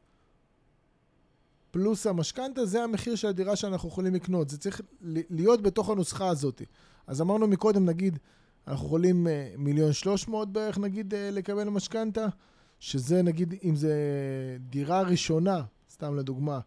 פלוס 1.71 2.07
המשכנתה, 2.07 2.67
זה 2.67 2.83
המחיר 2.83 3.15
של 3.15 3.29
הדירה 3.29 3.57
שאנחנו 3.57 3.89
יכולים 3.89 4.15
לקנות. 4.15 4.51
זה 4.51 4.59
צריך 4.59 4.81
להיות 5.31 5.63
בתוך 5.63 5.91
הנוסחה 5.91 6.29
הזאת. 6.29 6.63
אז 7.07 7.21
אמרנו 7.21 7.47
מקודם, 7.47 7.85
נגיד, 7.85 8.19
אנחנו 8.69 8.87
יכולים 8.87 9.27
אה, 9.27 9.53
מיליון 9.59 9.93
שלוש 9.93 10.29
מאות 10.29 10.53
בערך, 10.53 10.79
נגיד, 10.79 11.15
אה, 11.15 11.31
לקבל 11.31 11.69
משכנתה, 11.69 12.27
שזה 12.79 13.23
נגיד, 13.23 13.55
אם 13.65 13.77
זה 13.77 13.95
דירה 14.61 15.03
ראשונה, 15.03 15.63
סתם 15.91 16.17
לדוגמה, 16.17 16.61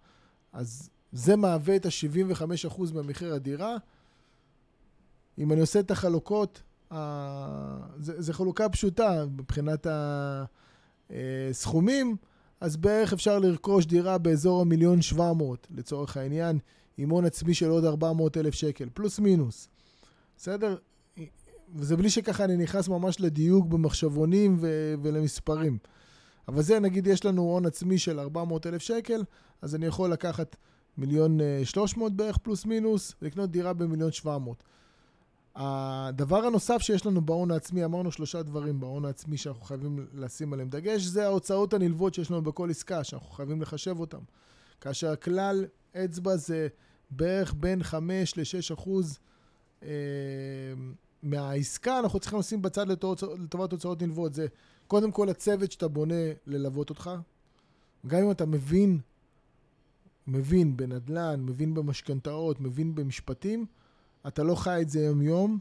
אז 0.54 0.90
זה 1.12 1.36
מהווה 1.36 1.76
את 1.76 1.86
ה-75% 1.86 2.94
ממחיר 2.94 3.34
הדירה. 3.34 3.78
אם 5.38 5.52
אני 5.52 5.62
עושה 5.62 5.80
את 5.80 5.92
החלוקות, 5.92 6.64
זה, 7.98 8.34
חלוקה 8.34 8.70
פשוטה 8.70 9.26
מבחינת 9.26 9.88
הסכומים, 11.10 12.08
אה, 12.08 12.68
אז 12.68 12.78
בערך 12.78 13.14
אפשר 13.14 13.40
לרכוש 13.40 13.86
דירה 13.86 14.18
באזור 14.18 14.62
המיליון 14.62 15.02
שבע 15.02 15.34
מאות, 15.34 15.68
לצורך 15.76 16.18
העניין, 16.18 16.60
עם 16.98 17.10
הון 17.10 17.26
עצמי 17.26 17.54
של 17.54 17.70
עוד 17.70 17.86
400 17.86 18.38
אלף 18.38 18.54
שקל, 18.54 18.90
פלוס 18.94 19.20
מינוס. 19.20 19.70
בסדר? 20.38 20.78
וזה 21.76 21.98
בלי 21.98 22.10
שככה 22.10 22.44
אני 22.44 22.58
נכנס 22.58 22.88
ממש 22.88 23.20
לדיוק 23.20 23.68
במחשבונים 23.68 24.58
ו- 24.60 24.94
ולמספרים. 25.02 25.78
אבל 26.48 26.62
זה, 26.62 26.80
נגיד, 26.80 27.08
יש 27.08 27.26
לנו 27.26 27.42
הון 27.42 27.66
עצמי 27.66 27.98
של 27.98 28.20
400 28.20 28.68
אלף 28.68 28.82
שקל, 28.82 29.24
אז 29.62 29.76
אני 29.76 29.86
יכול 29.86 30.12
לקחת 30.12 30.56
מיליון 30.98 31.42
אה, 31.42 31.62
שלוש 31.64 31.98
מאות 31.98 32.14
בערך 32.14 32.38
פלוס 32.38 32.66
מינוס, 32.66 33.16
ולקנות 33.22 33.52
דירה 33.52 33.74
במיליון 33.74 34.12
שבע 34.12 34.38
מאות. 34.38 34.64
הדבר 35.56 36.46
הנוסף 36.46 36.78
שיש 36.82 37.06
לנו 37.06 37.22
בהון 37.22 37.52
העצמי, 37.52 37.86
אמרנו 37.86 38.12
שלושה 38.12 38.44
דברים 38.44 38.80
בהון 38.80 39.06
העצמי 39.06 39.38
שאנחנו 39.38 39.62
חייבים 39.62 40.08
לשים 40.14 40.54
עליהם 40.54 40.70
דגש, 40.70 41.02
זה 41.02 41.26
ההוצאות 41.26 41.74
הנלוות 41.74 42.14
שיש 42.14 42.32
לנו 42.32 42.42
בכל 42.42 42.70
עסקה, 42.70 43.04
שאנחנו 43.04 43.30
חייבים 43.32 43.62
לחשב 43.62 44.00
אותן. 44.00 44.18
כאשר 44.82 45.12
הכלל 45.12 45.66
אצבע 45.96 46.36
זה 46.36 46.68
בערך 47.12 47.54
בין 47.58 47.84
5 47.84 48.38
ל-6 48.38 48.74
אחוז 48.74 49.20
אה, 49.84 49.90
מהעסקה 51.24 52.00
אנחנו 52.00 52.20
צריכים 52.20 52.40
לשים 52.40 52.62
בצד 52.62 52.88
לטובת 52.88 53.72
הוצאות 53.72 54.02
נלוות. 54.02 54.34
זה 54.34 54.48
קודם 54.88 55.12
כל 55.12 55.30
הצוות 55.30 55.72
שאתה 55.72 55.88
בונה 55.88 56.24
ללוות 56.48 56.90
אותך. 56.90 57.12
גם 58.08 58.20
אם 58.20 58.32
אתה 58.32 58.46
מבין, 58.46 59.00
מבין 60.28 60.78
בנדל"ן, 60.78 61.42
מבין 61.46 61.74
במשכנתאות, 61.74 62.60
מבין 62.60 62.96
במשפטים, 62.96 63.66
אתה 64.28 64.44
לא 64.44 64.56
חי 64.56 64.82
את 64.82 64.90
זה 64.90 65.00
יום-יום, 65.00 65.60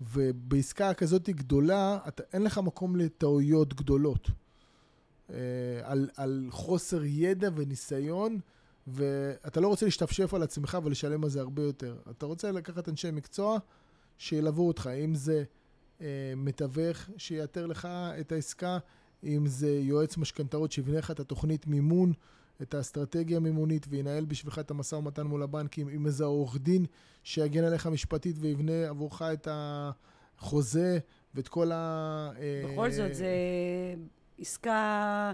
ובעסקה 0.00 0.94
כזאת 0.94 1.28
גדולה, 1.28 1.98
אתה, 2.08 2.22
אין 2.32 2.42
לך 2.42 2.58
מקום 2.58 2.96
לטעויות 2.96 3.74
גדולות. 3.74 4.30
אה, 5.30 5.36
על, 5.82 6.08
על 6.16 6.46
חוסר 6.50 7.04
ידע 7.04 7.48
וניסיון, 7.54 8.40
ואתה 8.86 9.60
לא 9.60 9.68
רוצה 9.68 9.86
להשתפשף 9.86 10.34
על 10.34 10.42
עצמך 10.42 10.78
ולשלם 10.84 11.24
על 11.24 11.30
זה 11.30 11.40
הרבה 11.40 11.62
יותר. 11.62 11.96
אתה 12.10 12.26
רוצה 12.26 12.52
לקחת 12.52 12.88
אנשי 12.88 13.10
מקצוע 13.10 13.58
שילוו 14.18 14.68
אותך, 14.68 14.90
אם 15.04 15.14
זה 15.14 15.44
אה, 16.00 16.06
מתווך 16.36 17.10
שיאתר 17.16 17.66
לך 17.66 17.88
את 18.20 18.32
העסקה, 18.32 18.78
אם 19.24 19.46
זה 19.46 19.70
יועץ 19.70 20.16
משכנתאות 20.16 20.72
שיבנה 20.72 20.98
לך 20.98 21.10
את 21.10 21.20
התוכנית 21.20 21.66
מימון, 21.66 22.12
את 22.62 22.74
האסטרטגיה 22.74 23.36
המימונית 23.36 23.86
וינהל 23.88 24.24
בשבילך 24.24 24.58
את 24.58 24.70
המשא 24.70 24.94
ומתן 24.94 25.22
מול 25.22 25.42
הבנקים, 25.42 25.88
עם 25.88 26.06
איזה 26.06 26.24
עורך 26.24 26.56
דין 26.58 26.86
שיגן 27.22 27.64
עליך 27.64 27.86
משפטית 27.86 28.36
ויבנה 28.40 28.88
עבורך 28.88 29.22
את 29.22 29.48
החוזה 29.50 30.98
ואת 31.34 31.48
כל 31.48 31.72
ה... 31.72 32.30
אה, 32.38 32.72
בכל 32.72 32.90
זאת, 32.90 33.14
זה 33.14 33.34
עסקה 34.38 35.32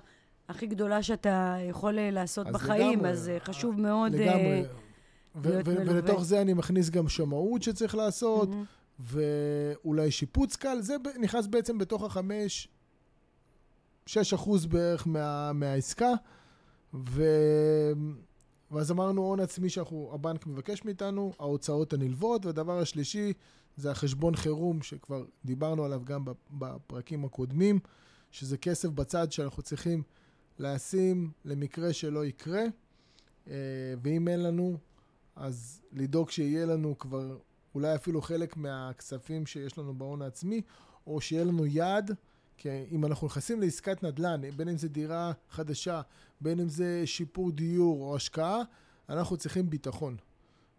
הכי 0.49 0.67
גדולה 0.67 1.03
שאתה 1.03 1.57
יכול 1.69 1.93
לעשות 2.01 2.47
אז 2.47 2.55
בחיים, 2.55 2.99
לגמרי, 2.99 3.11
אז 3.11 3.31
חשוב 3.39 3.81
מאוד... 3.81 4.15
לגמרי. 4.15 4.63
ולתוך 5.35 6.25
זה 6.25 6.43
אני 6.43 6.55
מכניס 6.55 6.91
גם 6.91 7.09
שמאות 7.09 7.63
שצריך 7.63 7.95
לעשות, 7.95 8.49
mm-hmm. 8.49 9.01
ואולי 9.01 10.11
שיפוץ 10.11 10.57
קל, 10.57 10.81
זה 10.81 10.97
נכנס 11.21 11.47
בעצם 11.47 11.79
בתוך 11.79 12.03
החמש, 12.03 12.69
שש 14.07 14.33
אחוז 14.33 14.67
בערך 14.67 15.07
מה, 15.07 15.53
מהעסקה, 15.53 16.13
ו... 16.95 17.25
ואז 18.71 18.91
אמרנו 18.91 19.23
הון 19.23 19.41
עצמי 19.41 19.69
שהבנק 19.69 20.47
מבקש 20.47 20.85
מאיתנו, 20.85 21.33
ההוצאות 21.39 21.93
הנלוות, 21.93 22.47
והדבר 22.47 22.79
השלישי 22.79 23.33
זה 23.77 23.91
החשבון 23.91 24.37
חירום, 24.37 24.83
שכבר 24.83 25.25
דיברנו 25.45 25.85
עליו 25.85 26.03
גם 26.05 26.25
בפרקים 26.51 27.25
הקודמים, 27.25 27.79
שזה 28.31 28.57
כסף 28.59 28.89
בצד 28.89 29.33
שאנחנו 29.33 29.63
צריכים 29.63 30.03
לשים 30.59 31.31
למקרה 31.45 31.93
שלא 31.93 32.25
יקרה, 32.25 32.63
אה, 33.49 33.55
ואם 34.03 34.29
אין 34.29 34.43
לנו, 34.43 34.77
אז 35.37 35.81
לדאוג 35.93 36.31
שיהיה 36.31 36.67
לנו 36.67 36.99
כבר 36.99 37.39
אולי 37.75 37.95
אפילו 37.95 38.23
חלק 38.23 38.57
מהכספים 38.57 39.47
שיש 39.47 39.79
לנו 39.79 39.95
בהון 39.95 40.23
העצמי, 40.23 40.63
או 41.07 41.21
שיהיה 41.21 41.45
לנו 41.45 41.67
יעד, 41.67 42.11
כי 42.57 42.69
אם 42.91 43.05
אנחנו 43.05 43.27
נכנסים 43.27 43.61
לעסקת 43.61 44.03
נדל"ן, 44.03 44.41
בין 44.57 44.69
אם 44.69 44.77
זה 44.77 44.89
דירה 44.89 45.33
חדשה, 45.51 46.01
בין 46.41 46.61
אם 46.61 46.69
זה 46.69 47.03
שיפור 47.05 47.53
דיור 47.53 48.03
או 48.03 48.17
השקעה, 48.17 48.63
אנחנו 49.09 49.37
צריכים 49.37 49.71
ביטחון. 49.71 50.17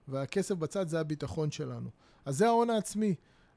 והכסף 0.07 0.55
בצד 0.55 0.87
זה 0.87 0.99
הביטחון 0.99 1.51
שלנו. 1.51 1.89
אז 2.25 2.37
זה 2.37 2.47
ההון 2.47 2.69
העצמי. 2.69 3.15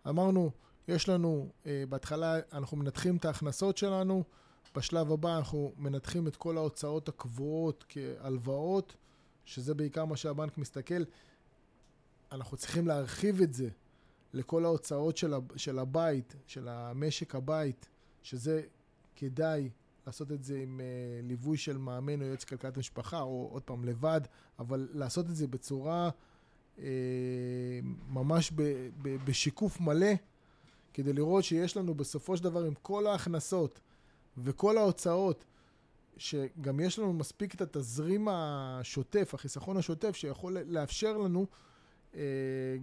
אמרנו, 0.09 0.51
יש 0.89 1.09
לנו, 1.09 1.49
אה, 1.67 1.85
בהתחלה 1.89 2.37
אנחנו 2.53 2.77
מנתחים 2.77 3.17
את 3.17 3.25
ההכנסות 3.25 3.77
שלנו, 3.77 4.25
בשלב 4.75 5.13
הבא 5.13 5.37
אנחנו 5.37 5.73
מנתחים 5.77 6.29
את 6.29 6.37
כל 6.37 6.57
ההוצאות 6.57 7.09
הקבועות 7.09 7.85
כהלוואות, 7.89 8.97
שזה 9.47 9.75
בעיקר 9.75 10.05
מה 10.05 10.17
שהבנק 10.17 10.59
מסתכל, 10.59 11.03
אנחנו 12.33 12.57
צריכים 12.57 12.87
להרחיב 12.87 13.41
את 13.41 13.55
זה 13.55 13.69
לכל 14.33 14.65
ההוצאות 14.65 15.17
של, 15.17 15.35
של 15.57 15.79
הבית, 15.79 16.37
של 16.47 16.69
המשק 16.69 17.35
הבית, 17.35 17.89
שזה 18.23 18.63
כדאי 19.17 19.71
לעשות 20.07 20.33
את 20.33 20.45
זה 20.45 20.59
עם 20.59 20.81
uh, 20.81 21.27
ליווי 21.27 21.57
של 21.57 21.79
מאמן 21.79 22.21
או 22.21 22.27
יועץ 22.27 22.45
כלכלת 22.45 22.77
משפחה, 22.79 23.21
או 23.21 23.49
עוד 23.53 23.63
פעם 23.63 23.85
לבד, 23.85 24.21
אבל 24.59 24.89
לעשות 24.93 25.27
את 25.27 25.37
זה 25.37 25.47
בצורה 25.47 26.11
uh, 26.77 26.81
ממש 28.09 28.53
ב, 28.55 28.63
ב, 29.03 29.17
בשיקוף 29.25 29.81
מלא, 29.81 30.13
כדי 30.95 31.13
לראות 31.13 31.45
שיש 31.45 31.77
לנו 31.77 31.95
בסופו 31.95 32.37
של 32.37 32.45
דבר 32.45 32.65
עם 32.65 32.75
כל 32.83 33.07
ההכנסות 33.07 33.81
וכל 34.39 34.79
ההוצאות, 34.79 35.45
שגם 36.17 36.81
יש 36.81 36.99
לנו 36.99 37.13
מספיק 37.13 37.55
את 37.55 37.61
התזרים 37.61 38.29
השוטף, 38.31 39.35
החיסכון 39.35 39.77
השוטף, 39.77 40.17
שיכול 40.17 40.59
לאפשר 40.67 41.17
לנו 41.17 41.47
אה, 42.15 42.21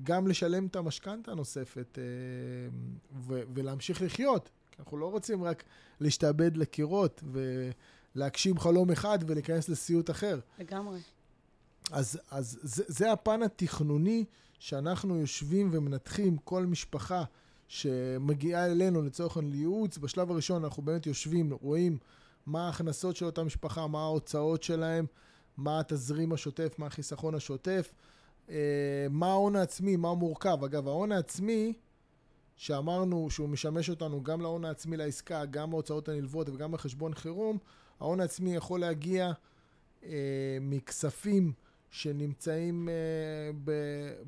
גם 0.04 0.28
לשלם 0.28 0.66
את 0.66 0.76
המשכנתה 0.76 1.32
הנוספת 1.32 1.98
אה, 1.98 2.04
ולהמשיך 3.54 4.02
לחיות. 4.02 4.50
כי 4.72 4.78
אנחנו 4.82 4.98
לא 4.98 5.12
רוצים 5.12 5.44
רק 5.44 5.64
להשתעבד 6.00 6.58
לקירות 6.58 7.24
ולהגשים 8.16 8.60
חלום 8.60 8.92
אחד 8.92 9.20
ולהיכנס 9.28 9.70
לסיוט 9.70 10.10
אחר. 10.10 10.40
לגמרי. 10.60 11.00
אז, 11.92 12.20
אז 12.32 12.60
זה, 12.62 12.84
זה 12.88 13.12
הפן 13.12 13.44
התכנוני 13.44 14.26
שאנחנו 14.60 15.18
יושבים 15.18 15.70
ומנתחים 15.72 16.38
כל 16.38 16.66
משפחה 16.66 17.24
שמגיעה 17.68 18.66
אלינו 18.66 19.02
לצורך 19.02 19.38
ייעוץ. 19.54 19.98
בשלב 19.98 20.32
הראשון 20.32 20.64
אנחנו 20.64 20.84
באמת 20.84 21.08
יושבים, 21.08 21.54
רואים 21.62 21.98
מה 22.46 22.66
ההכנסות 22.66 23.16
של 23.16 23.26
אותה 23.26 23.44
משפחה, 23.44 23.88
מה 23.88 24.02
ההוצאות 24.02 24.64
שלהם, 24.64 25.06
מה 25.58 25.80
התזרים 25.80 26.34
השוטף, 26.34 26.76
מה 26.78 26.86
החיסכון 26.86 27.36
השוטף, 27.36 27.94
אה, 28.50 29.08
מה 29.10 29.28
ההון 29.28 29.56
העצמי, 29.56 29.96
מה 29.96 30.14
מורכב. 30.14 30.64
אגב, 30.64 30.88
ההון 30.88 31.12
העצמי, 31.12 31.74
שאמרנו 32.56 33.30
שהוא 33.30 33.50
משמש 33.50 33.90
אותנו 33.90 34.24
גם 34.24 34.42
להון 34.42 34.66
העצמי 34.66 34.98
לעסקה, 34.98 35.46
גם 35.46 35.74
ההוצאות 35.74 36.10
הנלוות 36.10 36.50
וגם 36.50 36.72
בחשבון 36.72 37.14
חירום, 37.14 37.58
ההון 38.00 38.20
העצמי 38.20 38.56
יכול 38.56 38.80
להגיע 38.80 39.32
אה, 40.06 40.58
מכספים 40.62 41.54
שנמצאים 41.92 42.90
אה, 42.90 43.74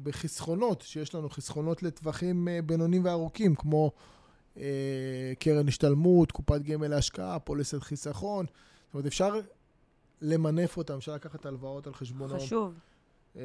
בחסכונות, 0.03 0.81
שיש 0.81 1.15
לנו 1.15 1.29
חסכונות 1.29 1.83
לטווחים 1.83 2.47
אה, 2.47 2.61
בינוניים 2.61 3.05
וארוכים, 3.05 3.55
כמו 3.55 3.91
קרן 5.39 5.67
השתלמות, 5.67 6.31
קופת 6.31 6.61
גמל 6.61 6.87
להשקעה, 6.87 7.39
פוליסת 7.39 7.83
חיסכון. 7.83 8.45
זאת 8.45 8.93
אומרת, 8.93 9.05
אפשר 9.05 9.39
למנף 10.21 10.77
אותם, 10.77 10.97
אפשר 10.97 11.15
לקחת 11.15 11.45
הלוואות 11.45 11.87
על 11.87 11.93
חשבונו. 11.93 12.39
חשוב. 12.39 12.73
אה, 13.35 13.41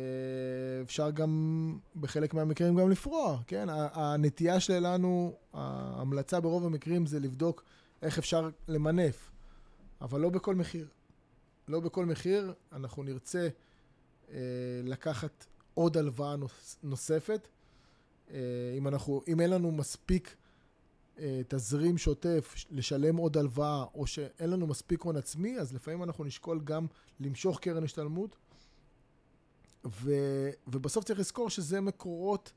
אפשר 0.82 1.10
גם, 1.10 1.78
בחלק 1.96 2.34
מהמקרים 2.34 2.76
גם 2.76 2.90
לפרוע, 2.90 3.38
כן? 3.46 3.66
הנטייה 3.70 4.60
שלנו, 4.60 5.34
ההמלצה 5.52 6.40
ברוב 6.40 6.66
המקרים 6.66 7.06
זה 7.06 7.20
לבדוק 7.20 7.64
איך 8.02 8.18
אפשר 8.18 8.48
למנף, 8.68 9.30
אבל 10.00 10.20
לא 10.20 10.30
בכל 10.30 10.54
מחיר. 10.54 10.88
לא 11.68 11.80
בכל 11.80 12.06
מחיר, 12.06 12.54
אנחנו 12.72 13.02
נרצה 13.02 13.48
אה, 14.32 14.38
לקחת 14.84 15.46
עוד 15.74 15.96
הלוואה 15.96 16.36
נוס, 16.36 16.78
נוספת. 16.82 17.48
אה, 18.30 18.38
אם, 18.78 18.88
אנחנו, 18.88 19.22
אם 19.28 19.40
אין 19.40 19.50
לנו 19.50 19.72
מספיק 19.72 20.28
אה, 20.28 20.34
תזרים 21.48 21.98
שוטף 21.98 22.54
לשלם 22.70 23.16
עוד 23.16 23.36
הלוואה, 23.36 23.84
או 23.94 24.06
שאין 24.06 24.50
לנו 24.50 24.66
מספיק 24.66 25.02
הון 25.02 25.16
עצמי, 25.16 25.58
אז 25.58 25.72
לפעמים 25.72 26.02
אנחנו 26.02 26.24
נשקול 26.24 26.60
גם 26.64 26.86
למשוך 27.20 27.60
קרן 27.60 27.84
השתלמות. 27.84 28.36
ו, 29.84 30.12
ובסוף 30.66 31.04
צריך 31.04 31.20
לזכור 31.20 31.50
שזה 31.50 31.80
מקורות 31.80 32.52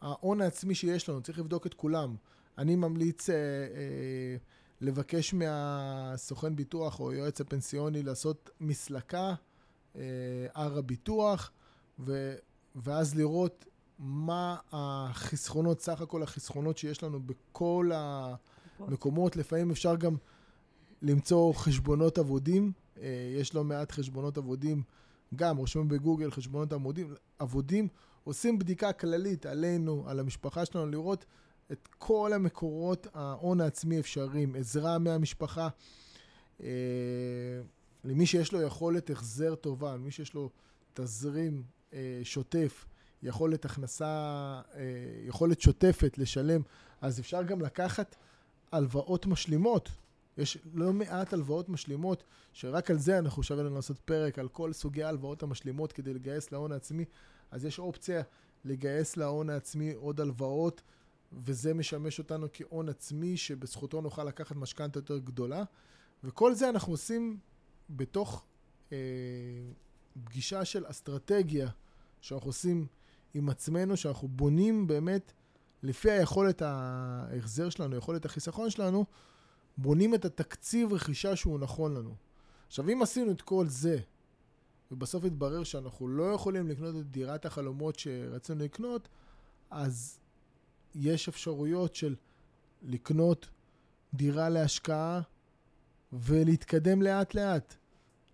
ההון 0.00 0.40
העצמי 0.40 0.74
שיש 0.74 1.08
לנו, 1.08 1.22
צריך 1.22 1.38
לבדוק 1.38 1.66
את 1.66 1.74
כולם. 1.74 2.16
אני 2.58 2.76
ממליץ 2.76 3.30
אה, 3.30 3.34
אה, 3.34 4.36
לבקש 4.80 5.34
מהסוכן 5.34 6.56
ביטוח 6.56 7.00
או 7.00 7.12
יועץ 7.12 7.40
הפנסיוני 7.40 8.02
לעשות 8.02 8.50
מסלקה, 8.60 9.34
אה, 9.96 10.02
הר 10.54 10.78
הביטוח, 10.78 11.50
ו, 11.98 12.34
ואז 12.74 13.14
לראות 13.14 13.64
מה 14.02 14.56
החסכונות, 14.72 15.80
סך 15.80 16.00
הכל 16.00 16.22
החסכונות 16.22 16.78
שיש 16.78 17.02
לנו 17.02 17.20
בכל 17.20 17.90
המקומות. 17.94 19.36
לפעמים 19.36 19.70
אפשר 19.70 19.96
גם 19.96 20.16
למצוא 21.02 21.52
חשבונות 21.54 22.18
אבודים, 22.18 22.72
אה, 23.00 23.34
יש 23.40 23.54
לא 23.54 23.64
מעט 23.64 23.92
חשבונות 23.92 24.38
אבודים, 24.38 24.82
גם 25.34 25.56
רושמים 25.56 25.88
בגוגל 25.88 26.30
חשבונות 26.30 26.72
אבודים, 26.72 27.14
אבודים, 27.40 27.88
עושים 28.24 28.58
בדיקה 28.58 28.92
כללית 28.92 29.46
עלינו, 29.46 30.04
על 30.06 30.20
המשפחה 30.20 30.64
שלנו, 30.64 30.86
לראות 30.86 31.24
את 31.72 31.88
כל 31.98 32.32
המקורות 32.34 33.06
ההון 33.14 33.60
העצמי 33.60 34.00
אפשריים, 34.00 34.54
עזרה 34.56 34.98
מהמשפחה, 34.98 35.68
אה, 36.62 36.68
למי 38.04 38.26
שיש 38.26 38.52
לו 38.52 38.62
יכולת 38.62 39.10
החזר 39.10 39.54
טובה, 39.54 39.94
למי 39.94 40.10
שיש 40.10 40.34
לו 40.34 40.50
תזרים 40.94 41.62
אה, 41.92 42.20
שוטף, 42.22 42.86
יכולת 43.22 43.64
הכנסה, 43.64 44.06
אה, 44.74 44.82
יכולת 45.26 45.60
שוטפת 45.60 46.18
לשלם, 46.18 46.62
אז 47.00 47.20
אפשר 47.20 47.42
גם 47.42 47.60
לקחת 47.60 48.16
הלוואות 48.72 49.26
משלימות. 49.26 49.88
יש 50.38 50.58
לא 50.74 50.92
מעט 50.92 51.32
הלוואות 51.32 51.68
משלימות, 51.68 52.24
שרק 52.52 52.90
על 52.90 52.98
זה 52.98 53.18
אנחנו 53.18 53.42
שווה 53.42 53.62
לנו 53.62 53.74
לעשות 53.74 53.98
פרק, 53.98 54.38
על 54.38 54.48
כל 54.48 54.72
סוגי 54.72 55.02
ההלוואות 55.02 55.42
המשלימות 55.42 55.92
כדי 55.92 56.14
לגייס 56.14 56.52
להון 56.52 56.72
העצמי. 56.72 57.04
אז 57.50 57.64
יש 57.64 57.78
אופציה 57.78 58.22
לגייס 58.64 59.16
להון 59.16 59.50
העצמי 59.50 59.92
עוד 59.92 60.20
הלוואות, 60.20 60.82
וזה 61.32 61.74
משמש 61.74 62.18
אותנו 62.18 62.46
כהון 62.52 62.88
עצמי 62.88 63.36
שבזכותו 63.36 64.00
נוכל 64.00 64.24
לקחת 64.24 64.56
משכנתה 64.56 64.98
יותר 64.98 65.18
גדולה. 65.18 65.64
וכל 66.24 66.54
זה 66.54 66.68
אנחנו 66.68 66.92
עושים 66.92 67.38
בתוך 67.90 68.46
אה, 68.92 68.98
פגישה 70.24 70.64
של 70.64 70.84
אסטרטגיה 70.90 71.68
שאנחנו 72.20 72.48
עושים 72.48 72.86
עם 73.34 73.48
עצמנו, 73.48 73.96
שאנחנו 73.96 74.28
בונים 74.28 74.86
באמת 74.86 75.32
לפי 75.82 76.10
היכולת 76.10 76.62
ההחזר 76.62 77.70
שלנו, 77.70 77.96
יכולת 77.96 78.24
החיסכון 78.24 78.70
שלנו, 78.70 79.04
בונים 79.78 80.14
את 80.14 80.24
התקציב 80.24 80.92
רכישה 80.92 81.36
שהוא 81.36 81.58
נכון 81.58 81.94
לנו. 81.94 82.14
עכשיו, 82.66 82.88
אם 82.88 83.02
עשינו 83.02 83.30
את 83.32 83.42
כל 83.42 83.66
זה, 83.68 83.98
ובסוף 84.90 85.24
התברר 85.24 85.64
שאנחנו 85.64 86.08
לא 86.08 86.32
יכולים 86.32 86.68
לקנות 86.68 86.96
את 86.96 87.10
דירת 87.10 87.46
החלומות 87.46 87.98
שרצינו 87.98 88.64
לקנות, 88.64 89.08
אז 89.70 90.18
יש 90.94 91.28
אפשרויות 91.28 91.94
של 91.94 92.14
לקנות 92.82 93.48
דירה 94.14 94.48
להשקעה 94.48 95.20
ולהתקדם 96.12 97.02
לאט 97.02 97.34
לאט. 97.34 97.74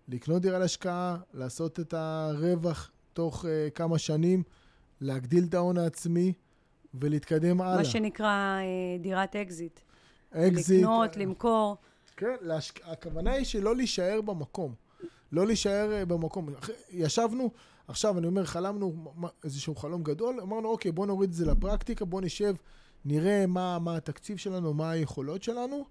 לקנות 0.07 0.41
דירה 0.41 0.59
להשקעה, 0.59 1.17
לעשות 1.33 1.79
את 1.79 1.93
הרווח 1.93 2.91
תוך 3.13 3.45
uh, 3.45 3.47
כמה 3.75 3.97
שנים, 3.97 4.43
להגדיל 5.01 5.43
את 5.49 5.53
ההון 5.53 5.77
העצמי 5.77 6.33
ולהתקדם 6.93 7.61
הלאה. 7.61 7.77
מה 7.77 7.85
שנקרא 7.85 8.27
אה, 8.59 8.63
דירת 8.99 9.35
אקזיט. 9.35 9.79
אקזיט. 10.31 10.79
לקנות, 10.81 11.17
למכור. 11.17 11.77
כן, 12.17 12.35
להשק... 12.41 12.87
הכוונה 12.87 13.31
היא 13.31 13.45
שלא 13.45 13.75
להישאר 13.75 14.21
במקום. 14.21 14.73
לא 15.31 15.47
להישאר 15.47 15.93
אה, 15.93 16.05
במקום. 16.05 16.49
ישבנו, 16.89 17.51
עכשיו 17.87 18.17
אני 18.17 18.27
אומר, 18.27 18.45
חלמנו 18.45 18.93
מה- 19.15 19.27
איזשהו 19.43 19.75
חלום 19.75 20.03
גדול, 20.03 20.39
אמרנו, 20.41 20.69
אוקיי, 20.69 20.91
בוא 20.91 21.05
נוריד 21.05 21.29
את 21.29 21.35
זה 21.35 21.45
לפרקטיקה, 21.45 22.05
בוא 22.05 22.21
נשב, 22.21 22.55
נראה 23.05 23.45
מה, 23.47 23.79
מה 23.79 23.95
התקציב 23.95 24.37
שלנו, 24.37 24.73
מה 24.73 24.91
היכולות 24.91 25.43
שלנו, 25.43 25.85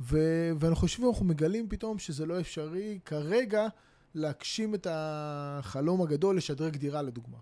ו... 0.00 0.18
ואנחנו 0.58 0.80
חושבים, 0.80 1.08
אנחנו 1.08 1.24
מגלים 1.24 1.68
פתאום 1.68 1.98
שזה 1.98 2.26
לא 2.26 2.40
אפשרי 2.40 2.98
כרגע 3.04 3.66
להגשים 4.14 4.74
את 4.74 4.86
החלום 4.90 6.02
הגדול 6.02 6.36
לשדרג 6.36 6.76
דירה, 6.76 7.02
לדוגמה. 7.02 7.36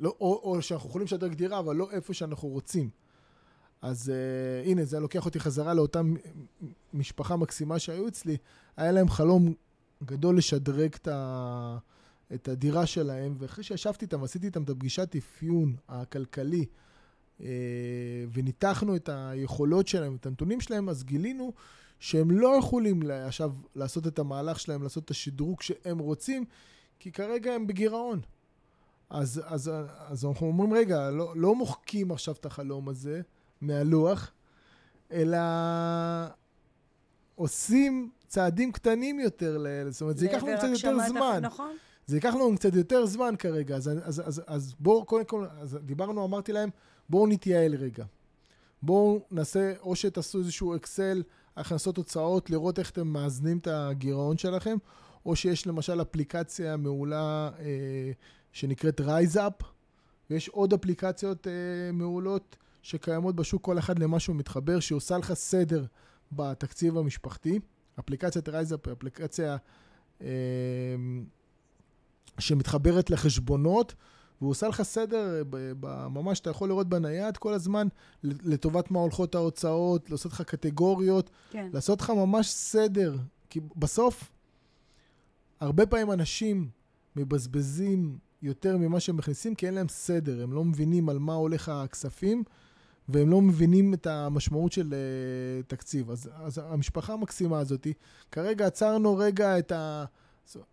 לא, 0.00 0.14
או, 0.20 0.40
או 0.42 0.62
שאנחנו 0.62 0.88
יכולים 0.88 1.06
לשדרג 1.06 1.34
דירה, 1.34 1.58
אבל 1.58 1.76
לא 1.76 1.90
איפה 1.90 2.14
שאנחנו 2.14 2.48
רוצים. 2.48 2.90
אז 3.82 4.12
uh, 4.12 4.68
הנה, 4.68 4.84
זה 4.84 5.00
לוקח 5.00 5.24
אותי 5.24 5.40
חזרה 5.40 5.74
לאותה 5.74 6.00
משפחה 6.94 7.36
מקסימה 7.36 7.78
שהיו 7.78 8.08
אצלי. 8.08 8.36
היה 8.76 8.92
להם 8.92 9.08
חלום 9.08 9.54
גדול 10.04 10.38
לשדרג 10.38 10.94
את, 10.94 11.08
ה... 11.08 11.78
את 12.34 12.48
הדירה 12.48 12.86
שלהם, 12.86 13.34
ואחרי 13.38 13.64
שישבתי 13.64 14.04
איתם, 14.04 14.24
עשיתי 14.24 14.46
איתם 14.46 14.62
את 14.62 14.70
הפגישת 14.70 15.16
אפיון 15.16 15.76
הכלכלי, 15.88 16.64
uh, 17.38 17.42
וניתחנו 18.32 18.96
את 18.96 19.08
היכולות 19.12 19.88
שלהם, 19.88 20.16
את 20.20 20.26
הנתונים 20.26 20.60
שלהם, 20.60 20.88
אז 20.88 21.04
גילינו 21.04 21.52
שהם 21.98 22.30
לא 22.30 22.56
יכולים 22.58 23.10
עכשיו 23.10 23.52
לעשות 23.74 24.06
את 24.06 24.18
המהלך 24.18 24.60
שלהם, 24.60 24.82
לעשות 24.82 25.04
את 25.04 25.10
השדרוג 25.10 25.62
שהם 25.62 25.98
רוצים, 25.98 26.44
כי 26.98 27.12
כרגע 27.12 27.52
הם 27.52 27.66
בגירעון. 27.66 28.20
אז, 29.10 29.42
אז, 29.46 29.70
אז 30.08 30.24
אנחנו 30.24 30.46
אומרים, 30.46 30.72
רגע, 30.74 31.10
לא, 31.10 31.32
לא 31.36 31.54
מוחקים 31.54 32.12
עכשיו 32.12 32.34
את 32.40 32.46
החלום 32.46 32.88
הזה 32.88 33.20
מהלוח, 33.60 34.32
אלא 35.12 35.38
עושים 37.34 38.10
צעדים 38.28 38.72
קטנים 38.72 39.20
יותר, 39.20 39.58
ל- 39.58 39.90
זאת 39.90 40.02
אומרת, 40.02 40.18
זה 40.18 40.26
ייקח 40.26 40.42
לנו 40.42 40.56
קצת 40.58 40.68
יותר 40.72 40.96
זמן. 41.08 41.38
נכון. 41.42 41.76
זה 42.06 42.16
ייקח 42.16 42.34
לנו 42.34 42.56
קצת 42.56 42.74
יותר 42.74 43.06
זמן 43.06 43.34
כרגע, 43.38 43.76
אז, 43.76 43.88
אז, 43.88 44.22
אז, 44.26 44.42
אז 44.46 44.74
בואו, 44.80 45.04
קודם 45.04 45.24
כל, 45.24 45.46
אז 45.60 45.78
דיברנו, 45.84 46.24
אמרתי 46.24 46.52
להם, 46.52 46.70
בואו 47.08 47.26
נתייעל 47.26 47.74
רגע. 47.74 48.04
בואו 48.82 49.20
נעשה, 49.30 49.72
או 49.80 49.96
שתעשו 49.96 50.38
איזשהו 50.38 50.76
אקסל, 50.76 51.22
הכנסות 51.56 51.96
הוצאות, 51.96 52.50
לראות 52.50 52.78
איך 52.78 52.90
אתם 52.90 53.06
מאזנים 53.06 53.58
את 53.58 53.68
הגירעון 53.70 54.38
שלכם, 54.38 54.76
או 55.26 55.36
שיש 55.36 55.66
למשל 55.66 56.02
אפליקציה 56.02 56.76
מעולה 56.76 57.50
אה, 57.58 58.10
שנקראת 58.52 59.00
RiseUp, 59.00 59.64
ויש 60.30 60.48
עוד 60.48 60.72
אפליקציות 60.72 61.46
אה, 61.46 61.52
מעולות 61.92 62.56
שקיימות 62.82 63.36
בשוק, 63.36 63.64
כל 63.64 63.78
אחד 63.78 63.98
למה 63.98 64.20
שהוא 64.20 64.36
מתחבר, 64.36 64.80
שהיא 64.80 64.96
עושה 64.96 65.18
לך 65.18 65.32
סדר 65.32 65.84
בתקציב 66.32 66.98
המשפחתי. 66.98 67.58
אפליקציית 67.98 68.48
RiseUp 68.48 68.86
היא 68.86 68.92
אפליקציה 68.92 69.56
אה, 70.22 70.28
שמתחברת 72.38 73.10
לחשבונות, 73.10 73.94
והוא 74.40 74.50
עושה 74.50 74.68
לך 74.68 74.82
סדר, 74.82 75.42
ב- 75.50 76.06
ממש 76.08 76.40
אתה 76.40 76.50
יכול 76.50 76.68
לראות 76.68 76.88
בנייד 76.88 77.36
כל 77.36 77.52
הזמן 77.52 77.88
לטובת 78.22 78.90
מה 78.90 78.98
הולכות 78.98 79.34
ההוצאות, 79.34 80.10
לעשות 80.10 80.32
לך 80.32 80.42
קטגוריות, 80.42 81.30
כן. 81.50 81.68
לעשות 81.72 82.00
לך 82.00 82.10
ממש 82.10 82.48
סדר. 82.48 83.16
כי 83.50 83.60
בסוף, 83.76 84.32
הרבה 85.60 85.86
פעמים 85.86 86.12
אנשים 86.12 86.68
מבזבזים 87.16 88.18
יותר 88.42 88.76
ממה 88.76 89.00
שהם 89.00 89.16
מכניסים, 89.16 89.54
כי 89.54 89.66
אין 89.66 89.74
להם 89.74 89.88
סדר, 89.88 90.42
הם 90.42 90.52
לא 90.52 90.64
מבינים 90.64 91.08
על 91.08 91.18
מה 91.18 91.34
הולך 91.34 91.68
הכספים, 91.68 92.42
והם 93.08 93.30
לא 93.30 93.40
מבינים 93.40 93.94
את 93.94 94.06
המשמעות 94.06 94.72
של 94.72 94.90
uh, 94.90 95.66
תקציב. 95.66 96.10
אז, 96.10 96.30
אז 96.34 96.60
המשפחה 96.64 97.12
המקסימה 97.12 97.58
הזאת, 97.58 97.86
כרגע 98.32 98.66
עצרנו 98.66 99.16
רגע 99.16 99.58
את 99.58 99.72
ה... 99.72 100.04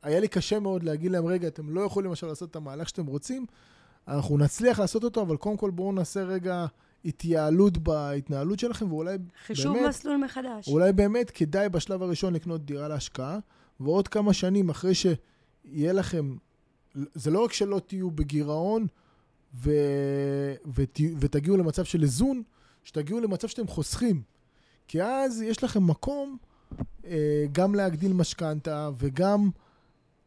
היה 0.04 0.20
לי 0.20 0.28
קשה 0.28 0.60
מאוד 0.60 0.84
להגיד 0.84 1.12
להם, 1.12 1.26
רגע, 1.26 1.48
אתם 1.48 1.70
לא 1.70 1.82
יכולים 1.82 2.12
עכשיו 2.12 2.30
לעשות 2.30 2.52
את 2.52 2.56
המהלך 2.56 2.90
שאתם 2.90 3.06
רוצים, 3.06 3.46
אנחנו 4.08 4.38
נצליח 4.38 4.80
לעשות 4.80 5.04
אותו, 5.04 5.22
אבל 5.22 5.38
קודם 5.38 5.58
כל 5.58 5.72
בואו 5.72 5.92
נעשה 5.92 6.24
רגע 6.24 6.66
התייעלות 7.06 7.78
בהתנהלות 7.78 8.60
שלכם, 8.60 8.92
ואולי 8.92 9.18
חישוב 9.46 9.78
באמת, 9.78 9.90
מסלול 9.90 10.18
מחדש. 10.18 10.68
אולי 10.68 10.94
באמת 10.94 11.32
כדאי 11.32 11.70
בשלב 11.70 12.04
הראשון 12.04 12.34
לקנות 12.34 12.66
דירה 12.66 12.88
להשקעה, 12.88 13.40
ועוד 13.80 14.08
כמה 14.08 14.34
שנים 14.34 14.70
אחרי 14.70 14.94
שיהיה 14.96 15.94
לכם 15.94 16.36
זה 17.14 17.32
לא 17.32 17.44
רק 17.44 17.54
שלא 17.54 17.82
תהיו 17.88 18.12
בגירעון 18.12 18.88
ו, 19.56 19.72
ות, 20.76 21.00
ותגיעו 21.20 21.58
למצב 21.58 21.84
של 21.84 22.04
איזון, 22.04 22.44
שתגיעו 22.84 23.20
למצב 23.20 23.48
שאתם 23.48 23.68
חוסכים. 23.68 24.22
כי 24.88 25.04
אז 25.04 25.42
יש 25.42 25.64
לכם 25.64 25.88
מקום 25.88 26.38
אה, 27.06 27.46
גם 27.52 27.76
להגדיל 27.76 28.14
משכנתה 28.14 28.90
וגם 28.98 29.50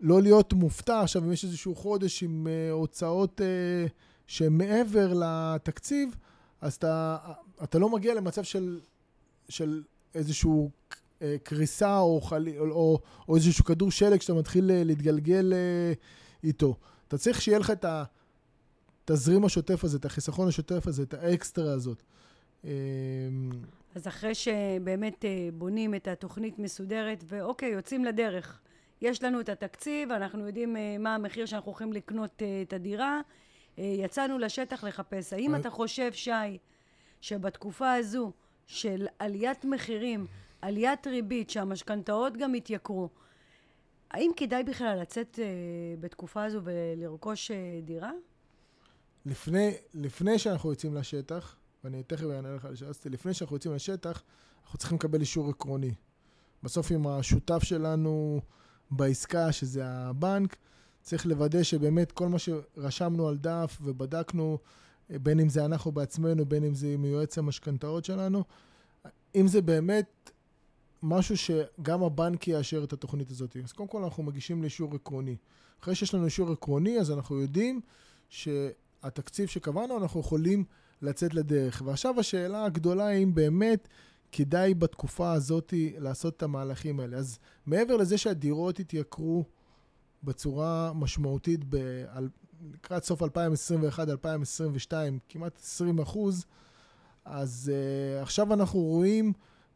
לא 0.00 0.22
להיות 0.22 0.52
מופתע 0.52 1.00
עכשיו 1.00 1.24
אם 1.24 1.32
יש 1.32 1.44
איזשהו 1.44 1.74
חודש 1.74 2.22
עם 2.22 2.46
אה, 2.46 2.70
הוצאות 2.70 3.40
אה, 3.40 3.86
שהן 4.26 4.52
מעבר 4.52 5.12
לתקציב, 5.14 6.16
אז 6.60 6.74
אתה, 6.74 7.16
אתה 7.62 7.78
לא 7.78 7.88
מגיע 7.88 8.14
למצב 8.14 8.44
של, 8.44 8.80
של 9.48 9.82
איזשהו 10.14 10.70
אה, 11.22 11.36
קריסה 11.42 11.98
או, 11.98 12.20
חלי, 12.20 12.58
או, 12.58 12.64
או, 12.64 12.98
או 13.28 13.36
איזשהו 13.36 13.64
כדור 13.64 13.90
שלג 13.90 14.20
שאתה 14.20 14.34
מתחיל 14.34 14.70
אה, 14.70 14.84
להתגלגל 14.84 15.52
אה, 15.52 15.92
איתו. 16.44 16.76
אתה 17.08 17.18
צריך 17.18 17.42
שיהיה 17.42 17.58
לך 17.58 17.70
את 17.70 17.84
התזרים 19.04 19.44
השוטף 19.44 19.84
הזה, 19.84 19.96
את 19.96 20.04
החיסכון 20.04 20.48
השוטף 20.48 20.86
הזה, 20.86 21.02
את 21.02 21.14
האקסטרה 21.14 21.72
הזאת. 21.72 22.02
אה, 22.64 22.70
אז 23.94 24.08
אחרי 24.08 24.34
שבאמת 24.34 25.24
אה, 25.24 25.48
בונים 25.54 25.94
את 25.94 26.08
התוכנית 26.08 26.58
מסודרת, 26.58 27.24
ואוקיי, 27.28 27.68
יוצאים 27.68 28.04
לדרך. 28.04 28.60
יש 29.00 29.22
לנו 29.22 29.40
את 29.40 29.48
התקציב, 29.48 30.12
אנחנו 30.12 30.46
יודעים 30.46 30.76
אה, 30.76 30.96
מה 30.98 31.14
המחיר 31.14 31.46
שאנחנו 31.46 31.70
הולכים 31.70 31.92
לקנות 31.92 32.42
אה, 32.42 32.62
את 32.62 32.72
הדירה, 32.72 33.20
יצאנו 33.78 34.38
לשטח 34.38 34.84
לחפש. 34.84 35.32
האם 35.32 35.54
אתה 35.54 35.70
חושב, 35.70 36.12
שי, 36.12 36.58
שבתקופה 37.20 37.92
הזו 37.92 38.32
של 38.66 39.06
עליית 39.18 39.64
מחירים, 39.64 40.26
עליית 40.62 41.06
ריבית, 41.06 41.50
שהמשכנתאות 41.50 42.36
גם 42.36 42.54
התייקרו, 42.54 43.08
האם 44.10 44.30
כדאי 44.36 44.62
בכלל 44.62 44.98
לצאת 45.00 45.38
בתקופה 46.00 46.44
הזו 46.44 46.60
ולרכוש 46.64 47.50
דירה? 47.84 48.10
לפני, 49.26 49.74
לפני 49.94 50.38
שאנחנו 50.38 50.70
יוצאים 50.70 50.94
לשטח, 50.94 51.56
ואני 51.84 52.02
תכף 52.02 52.24
אענה 52.30 52.54
לך 52.54 52.64
על 52.64 52.76
שאלתי, 52.76 53.08
לפני 53.08 53.34
שאנחנו 53.34 53.56
יוצאים 53.56 53.74
לשטח, 53.74 54.22
אנחנו 54.64 54.78
צריכים 54.78 54.98
לקבל 54.98 55.20
אישור 55.20 55.50
עקרוני. 55.50 55.94
בסוף 56.62 56.90
עם 56.90 57.06
השותף 57.06 57.62
שלנו 57.64 58.40
בעסקה, 58.90 59.52
שזה 59.52 59.86
הבנק, 59.86 60.56
צריך 61.02 61.26
לוודא 61.26 61.62
שבאמת 61.62 62.12
כל 62.12 62.28
מה 62.28 62.38
שרשמנו 62.38 63.28
על 63.28 63.36
דף 63.36 63.78
ובדקנו, 63.82 64.58
בין 65.10 65.40
אם 65.40 65.48
זה 65.48 65.64
אנחנו 65.64 65.92
בעצמנו, 65.92 66.44
בין 66.46 66.64
אם 66.64 66.74
זה 66.74 66.86
עם 66.86 67.04
יועץ 67.04 67.38
המשכנתאות 67.38 68.04
שלנו, 68.04 68.44
אם 69.34 69.46
זה 69.46 69.62
באמת 69.62 70.30
משהו 71.02 71.36
שגם 71.36 72.02
הבנק 72.02 72.48
יאשר 72.48 72.84
את 72.84 72.92
התוכנית 72.92 73.30
הזאת. 73.30 73.56
אז 73.64 73.72
קודם 73.72 73.88
כל 73.88 74.04
אנחנו 74.04 74.22
מגישים 74.22 74.62
לאישור 74.62 74.94
עקרוני. 74.94 75.36
אחרי 75.82 75.94
שיש 75.94 76.14
לנו 76.14 76.24
אישור 76.24 76.52
עקרוני, 76.52 77.00
אז 77.00 77.10
אנחנו 77.10 77.40
יודעים 77.40 77.80
שהתקציב 78.28 79.48
שקבענו, 79.48 79.98
אנחנו 79.98 80.20
יכולים 80.20 80.64
לצאת 81.02 81.34
לדרך. 81.34 81.82
ועכשיו 81.84 82.20
השאלה 82.20 82.64
הגדולה 82.64 83.06
היא 83.06 83.24
אם 83.24 83.34
באמת 83.34 83.88
כדאי 84.32 84.74
בתקופה 84.74 85.32
הזאת 85.32 85.74
לעשות 85.98 86.36
את 86.36 86.42
המהלכים 86.42 87.00
האלה. 87.00 87.16
אז 87.16 87.38
מעבר 87.66 87.96
לזה 87.96 88.18
שהדירות 88.18 88.78
התייקרו 88.78 89.44
בצורה 90.24 90.92
משמעותית 90.94 91.60
ב- 91.68 92.04
לקראת 92.74 93.04
סוף 93.04 93.22
2021-2022, 93.22 93.26
כמעט 95.28 95.58
20 95.58 95.98
אחוז, 95.98 96.44
אז 97.24 97.72
uh, 97.72 98.22
עכשיו 98.22 98.54
אנחנו 98.54 98.80
רואים 98.80 99.32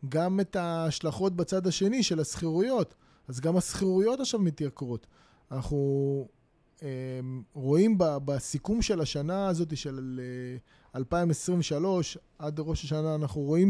גם 0.09 0.41
את 0.41 0.57
ההשלכות 0.57 1.37
בצד 1.37 1.67
השני 1.67 2.03
של 2.03 2.21
השכירויות. 2.21 2.95
אז 3.29 3.41
גם 3.41 3.57
השכירויות 3.57 4.21
עכשיו 4.21 4.41
מתייקרות. 4.41 5.07
אנחנו 5.51 6.27
אמ, 6.83 7.43
רואים 7.55 7.95
בסיכום 7.99 8.83
של 8.83 9.01
השנה 9.01 9.49
הזאת, 9.49 9.77
של 9.77 10.21
2023, 10.97 12.17
אה, 12.17 12.23
עד 12.47 12.61
ראש 12.61 12.85
השנה, 12.85 13.15
אנחנו 13.15 13.41
רואים 13.41 13.69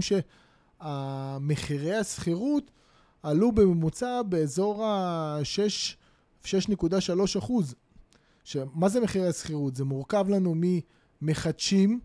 שהמחירי 0.81 1.95
השכירות 1.95 2.71
עלו 3.23 3.53
בממוצע 3.53 4.23
באזור 4.23 4.85
ה-6.3 4.85 7.39
אחוז. 7.39 7.75
מה 8.75 8.89
זה 8.89 9.01
מחירי 9.01 9.29
השכירות? 9.29 9.77
זה 9.77 9.85
מורכב 9.85 10.27
לנו 10.29 10.55
ממחדשים, 11.23 12.01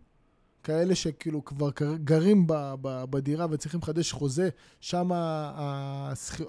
כאלה 0.64 0.96
שכאילו 0.96 1.46
כבר 1.46 1.70
גרים 2.04 2.46
בדירה 2.82 3.48
וצריכים 3.50 3.80
לחדש 3.84 4.12
חוזה, 4.12 4.50
שם 4.82 5.10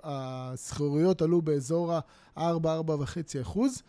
השכירויות 0.02 1.22
עלו 1.22 1.42
באזור 1.42 1.92
ה-4-4.5 1.92 3.40
אחוז. 3.42 3.82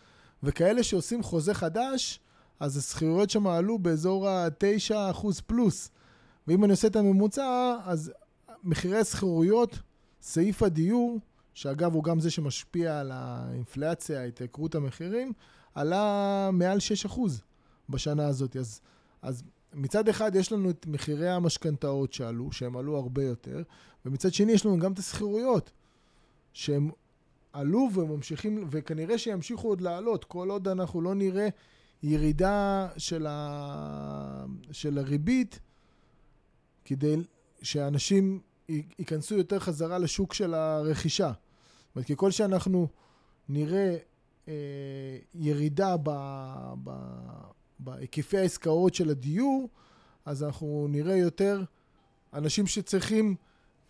וכאלה 0.43 0.83
שעושים 0.83 1.23
חוזה 1.23 1.53
חדש, 1.53 2.19
אז 2.59 2.77
השכירויות 2.77 3.29
שם 3.29 3.47
עלו 3.47 3.79
באזור 3.79 4.29
ה-9% 4.29 5.27
פלוס. 5.45 5.89
ואם 6.47 6.63
אני 6.63 6.71
עושה 6.71 6.87
את 6.87 6.95
הממוצע, 6.95 7.75
אז 7.85 8.11
מחירי 8.63 8.97
השכירויות, 8.97 9.79
סעיף 10.21 10.63
הדיור, 10.63 11.19
שאגב 11.53 11.93
הוא 11.93 12.03
גם 12.03 12.19
זה 12.19 12.31
שמשפיע 12.31 12.99
על 12.99 13.11
האינפלציה, 13.13 14.23
התייקרות 14.23 14.75
המחירים, 14.75 15.33
עלה 15.75 16.49
מעל 16.53 16.77
6% 17.09 17.19
בשנה 17.89 18.27
הזאת. 18.27 18.55
אז, 18.55 18.81
אז 19.21 19.43
מצד 19.73 20.09
אחד 20.09 20.35
יש 20.35 20.51
לנו 20.51 20.69
את 20.69 20.85
מחירי 20.87 21.29
המשכנתאות 21.29 22.13
שעלו, 22.13 22.51
שהם 22.51 22.77
עלו 22.77 22.97
הרבה 22.97 23.23
יותר, 23.23 23.63
ומצד 24.05 24.33
שני 24.33 24.51
יש 24.51 24.65
לנו 24.65 24.79
גם 24.79 24.93
את 24.93 24.99
השכירויות, 24.99 25.71
שהם 26.53 26.91
עלו 27.53 27.89
וממשיכים, 27.93 28.67
וכנראה 28.69 29.17
שימשיכו 29.17 29.67
עוד 29.67 29.81
לעלות, 29.81 30.23
כל 30.23 30.49
עוד 30.49 30.67
אנחנו 30.67 31.01
לא 31.01 31.15
נראה 31.15 31.47
ירידה 32.03 32.87
של, 32.97 33.25
ה... 33.29 34.45
של 34.71 34.97
הריבית, 34.97 35.59
כדי 36.85 37.15
שאנשים 37.61 38.41
ייכנסו 38.69 39.35
יותר 39.35 39.59
חזרה 39.59 39.97
לשוק 39.97 40.33
של 40.33 40.53
הרכישה. 40.53 41.31
זאת 41.31 41.95
אומרת, 41.95 42.11
ככל 42.11 42.31
שאנחנו 42.31 42.87
נראה 43.49 43.97
אה, 44.47 44.53
ירידה 45.33 45.95
ב... 46.03 46.09
ב... 46.83 46.91
בהיקפי 47.83 48.37
העסקאות 48.37 48.93
של 48.93 49.09
הדיור, 49.09 49.69
אז 50.25 50.43
אנחנו 50.43 50.87
נראה 50.89 51.15
יותר 51.15 51.63
אנשים 52.33 52.67
שצריכים 52.67 53.35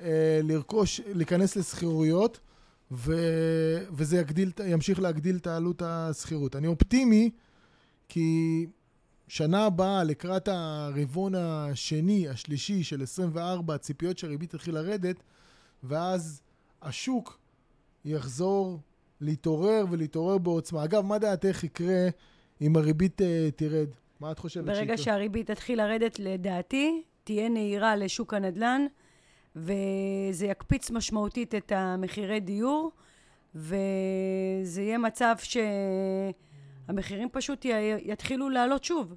אה, 0.01 0.39
לרכוש, 0.43 1.01
להיכנס 1.07 1.55
לשכירויות. 1.55 2.39
ו... 2.91 3.13
וזה 3.91 4.17
יגדיל, 4.17 4.51
ימשיך 4.65 4.99
להגדיל 4.99 5.35
את 5.35 5.47
העלות 5.47 5.81
השכירות. 5.85 6.55
אני 6.55 6.67
אופטימי, 6.67 7.29
כי 8.09 8.67
שנה 9.27 9.65
הבאה, 9.65 10.03
לקראת 10.03 10.47
הרבעון 10.47 11.35
השני, 11.35 12.29
השלישי 12.29 12.83
של 12.83 13.03
24, 13.03 13.75
הציפיות 13.75 14.17
שהריבית 14.17 14.49
תתחיל 14.49 14.75
לרדת, 14.75 15.15
ואז 15.83 16.41
השוק 16.81 17.39
יחזור 18.05 18.79
להתעורר 19.21 19.85
ולהתעורר 19.91 20.37
בעוצמה. 20.37 20.83
אגב, 20.83 21.05
מה 21.05 21.19
דעתך 21.19 21.63
יקרה 21.63 22.07
אם 22.61 22.77
הריבית 22.77 23.21
uh, 23.21 23.23
תרד? 23.55 23.87
מה 24.19 24.31
את 24.31 24.39
חושבת 24.39 24.63
שיקרה? 24.63 24.79
ברגע 24.79 24.97
שהריבית 24.97 25.51
תתחיל 25.51 25.81
לרדת, 25.81 26.19
לדעתי, 26.19 27.03
תהיה 27.23 27.49
נהירה 27.49 27.95
לשוק 27.95 28.33
הנדל"ן. 28.33 28.85
וזה 29.55 30.45
יקפיץ 30.45 30.91
משמעותית 30.91 31.55
את 31.55 31.71
המחירי 31.75 32.39
דיור, 32.39 32.91
וזה 33.55 34.81
יהיה 34.81 34.97
מצב 34.97 35.35
שהמחירים 36.87 37.29
פשוט 37.31 37.65
יתחילו 38.05 38.49
לעלות 38.49 38.83
שוב. 38.83 39.15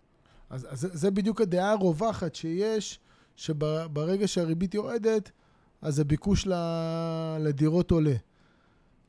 אז, 0.50 0.66
אז 0.70 0.88
זה 0.92 1.10
בדיוק 1.10 1.40
הדעה 1.40 1.70
הרווחת 1.70 2.34
שיש, 2.34 3.00
שברגע 3.36 4.28
שהריבית 4.28 4.74
יורדת, 4.74 5.30
אז 5.82 5.98
הביקוש 5.98 6.48
לדירות 7.40 7.90
עולה. 7.90 8.14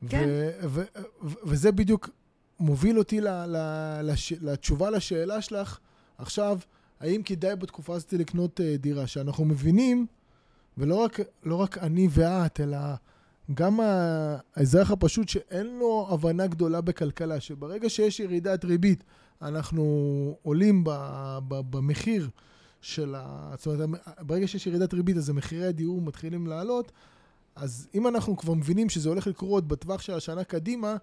כן. 0.08 0.24
ו- 0.28 0.50
ו- 0.68 0.82
ו- 1.22 1.34
וזה 1.44 1.72
בדיוק 1.72 2.10
מוביל 2.60 2.98
אותי 2.98 3.20
ל- 3.20 3.28
ל- 3.28 4.00
לש- 4.02 4.32
לתשובה 4.40 4.90
לשאלה 4.90 5.42
שלך 5.42 5.78
עכשיו, 6.18 6.58
האם 7.00 7.22
כדאי 7.22 7.56
בתקופה 7.56 7.94
הזאת 7.94 8.12
לקנות 8.12 8.60
uh, 8.60 8.62
דירה? 8.78 9.06
שאנחנו 9.06 9.44
מבינים 9.44 10.06
ולא 10.78 10.94
רק, 10.94 11.20
לא 11.44 11.54
רק 11.54 11.78
אני 11.78 12.08
ואת, 12.10 12.60
אלא 12.60 12.78
גם 13.54 13.80
האזרח 14.56 14.90
הפשוט 14.90 15.28
שאין 15.28 15.78
לו 15.78 16.08
הבנה 16.10 16.46
גדולה 16.46 16.80
בכלכלה, 16.80 17.40
שברגע 17.40 17.90
שיש 17.90 18.20
ירידת 18.20 18.64
ריבית, 18.64 19.04
אנחנו 19.42 19.84
עולים 20.42 20.84
ב, 20.84 20.90
ב, 21.48 21.60
במחיר 21.70 22.28
של 22.80 23.14
ה... 23.18 23.54
זאת 23.58 23.66
אומרת, 23.66 23.88
ברגע 24.20 24.48
שיש 24.48 24.66
ירידת 24.66 24.94
ריבית, 24.94 25.16
אז 25.16 25.30
מחירי 25.30 25.66
הדיור 25.66 26.02
מתחילים 26.02 26.46
לעלות, 26.46 26.92
אז 27.56 27.88
אם 27.94 28.06
אנחנו 28.06 28.36
כבר 28.36 28.54
מבינים 28.54 28.88
שזה 28.88 29.08
הולך 29.08 29.26
לקרות 29.26 29.68
בטווח 29.68 30.02
של 30.02 30.14
השנה 30.14 30.44
קדימה, 30.44 30.96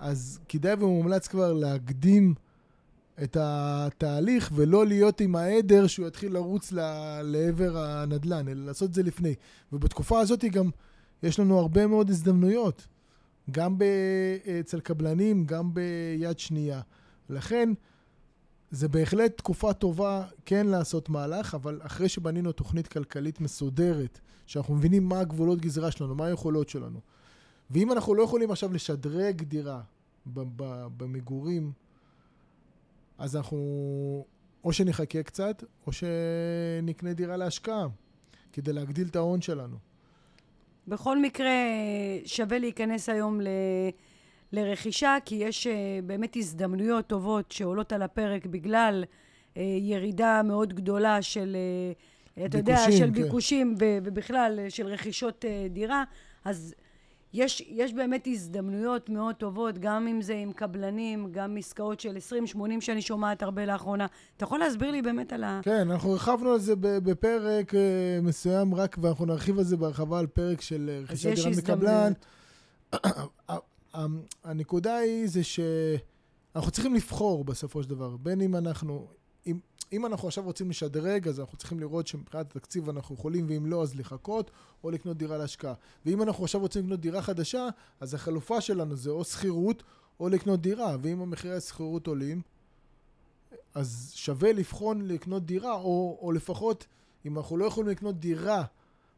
אז 0.00 0.40
כדאי 0.48 0.74
ומומלץ 0.74 1.28
כבר 1.28 1.52
להקדים 1.52 2.34
את 3.22 3.36
התהליך 3.40 4.50
ולא 4.54 4.86
להיות 4.86 5.20
עם 5.20 5.36
העדר 5.36 5.86
שהוא 5.86 6.06
יתחיל 6.06 6.32
לרוץ 6.32 6.72
לעבר 7.22 7.78
הנדל"ן, 7.78 8.48
אלא 8.48 8.66
לעשות 8.66 8.88
את 8.88 8.94
זה 8.94 9.02
לפני. 9.02 9.34
ובתקופה 9.72 10.20
הזאת 10.20 10.44
גם 10.44 10.70
יש 11.22 11.40
לנו 11.40 11.58
הרבה 11.58 11.86
מאוד 11.86 12.10
הזדמנויות, 12.10 12.86
גם 13.50 13.76
אצל 14.60 14.80
קבלנים, 14.80 15.44
גם 15.44 15.74
ביד 15.74 16.38
שנייה. 16.38 16.80
לכן, 17.30 17.72
זה 18.70 18.88
בהחלט 18.88 19.36
תקופה 19.36 19.72
טובה 19.72 20.24
כן 20.44 20.66
לעשות 20.66 21.08
מהלך, 21.08 21.54
אבל 21.54 21.80
אחרי 21.82 22.08
שבנינו 22.08 22.52
תוכנית 22.52 22.88
כלכלית 22.88 23.40
מסודרת, 23.40 24.20
שאנחנו 24.46 24.74
מבינים 24.74 25.08
מה 25.08 25.20
הגבולות 25.20 25.60
גזרה 25.60 25.90
שלנו, 25.90 26.14
מה 26.14 26.26
היכולות 26.26 26.68
שלנו, 26.68 27.00
ואם 27.70 27.92
אנחנו 27.92 28.14
לא 28.14 28.22
יכולים 28.22 28.50
עכשיו 28.50 28.72
לשדרג 28.72 29.42
דירה 29.42 29.80
במגורים, 30.96 31.72
אז 33.18 33.36
אנחנו 33.36 33.58
או 34.64 34.72
שנחכה 34.72 35.22
קצת, 35.22 35.64
או 35.86 35.92
שנקנה 35.92 37.12
דירה 37.12 37.36
להשקעה, 37.36 37.86
כדי 38.52 38.72
להגדיל 38.72 39.08
את 39.08 39.16
ההון 39.16 39.40
שלנו. 39.40 39.76
בכל 40.88 41.18
מקרה, 41.18 41.52
שווה 42.24 42.58
להיכנס 42.58 43.08
היום 43.08 43.40
ל... 43.40 43.48
לרכישה, 44.52 45.16
כי 45.24 45.34
יש 45.34 45.66
uh, 45.66 45.70
באמת 46.06 46.36
הזדמנויות 46.36 47.06
טובות 47.06 47.52
שעולות 47.52 47.92
על 47.92 48.02
הפרק 48.02 48.46
בגלל 48.46 49.04
uh, 49.04 49.58
ירידה 49.80 50.42
מאוד 50.44 50.72
גדולה 50.72 51.22
של, 51.22 51.56
uh, 52.36 52.46
אתה 52.46 52.58
יודע, 52.58 52.76
של 52.90 52.98
כן. 52.98 53.12
ביקושים 53.12 53.74
ובכלל 53.78 54.60
של 54.68 54.86
רכישות 54.86 55.44
דירה. 55.70 56.04
אז 56.44 56.74
יש, 57.32 57.62
יש 57.68 57.92
באמת 57.92 58.26
הזדמנויות 58.30 59.08
מאוד 59.08 59.34
טובות, 59.34 59.78
גם 59.78 60.08
אם 60.08 60.22
זה 60.22 60.34
עם 60.34 60.52
קבלנים, 60.52 61.28
גם 61.32 61.56
עסקאות 61.56 62.00
של 62.00 62.16
20-80 62.54 62.58
שאני 62.80 63.02
שומעת 63.02 63.42
הרבה 63.42 63.66
לאחרונה. 63.66 64.06
אתה 64.36 64.44
יכול 64.44 64.58
להסביר 64.58 64.90
לי 64.90 65.02
באמת 65.02 65.32
על 65.32 65.44
ה... 65.44 65.60
כן, 65.62 65.90
אנחנו 65.90 66.10
הרחבנו 66.10 66.52
על 66.52 66.58
זה 66.58 66.74
בפרק 66.76 67.72
מסוים 68.22 68.74
רק, 68.74 68.96
ואנחנו 69.02 69.26
נרחיב 69.26 69.58
על 69.58 69.64
זה 69.64 69.76
בהרחבה 69.76 70.18
על 70.18 70.26
פרק 70.26 70.60
של 70.60 71.02
רכישת 71.02 71.34
דירה 71.34 71.50
מקבלן. 71.58 72.12
הנקודה 74.44 74.96
היא 74.96 75.28
זה 75.28 75.44
שאנחנו 75.44 76.70
צריכים 76.70 76.94
לבחור 76.94 77.44
בסופו 77.44 77.82
של 77.82 77.88
דבר, 77.90 78.16
בין 78.16 78.40
אם 78.40 78.56
אנחנו, 78.56 79.06
אם, 79.92 80.06
אנחנו 80.06 80.28
עכשיו 80.28 80.44
רוצים 80.44 80.70
לשדרג, 80.70 81.28
אז 81.28 81.40
אנחנו 81.40 81.58
צריכים 81.58 81.80
לראות 81.80 82.06
שמבחינת 82.06 82.56
התקציב 82.56 82.88
אנחנו 82.88 83.14
יכולים, 83.14 83.46
ואם 83.48 83.66
לא, 83.66 83.82
אז 83.82 83.94
לחכות, 83.94 84.50
או 84.84 84.90
לקנות 84.90 85.16
דירה 85.16 85.38
להשקעה. 85.38 85.74
ואם 86.06 86.22
אנחנו 86.22 86.44
עכשיו 86.44 86.60
רוצים 86.60 86.84
לקנות 86.84 87.00
דירה 87.00 87.22
חדשה, 87.22 87.68
אז 88.00 88.14
החלופה 88.14 88.60
שלנו 88.60 88.96
זה 88.96 89.10
או 89.10 89.24
שכירות, 89.24 89.82
או 90.20 90.28
לקנות 90.28 90.60
דירה. 90.60 90.96
ואם 91.02 91.20
המחירי 91.20 91.56
השכירות 91.56 92.06
עולים, 92.06 92.42
אז 93.74 94.12
שווה 94.14 94.52
לבחון 94.52 95.06
לקנות 95.06 95.46
דירה, 95.46 95.74
או, 95.74 96.18
או 96.22 96.32
לפחות, 96.32 96.86
אם 97.26 97.38
אנחנו 97.38 97.56
לא 97.56 97.64
יכולים 97.64 97.90
לקנות 97.90 98.20
דירה 98.20 98.64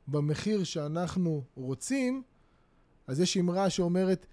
במחיר 0.08 0.64
שאנחנו 0.64 1.44
רוצים, 1.54 2.22
אז 3.06 3.20
יש 3.20 3.36
אמרה 3.36 3.70
שאומרת, 3.70 4.26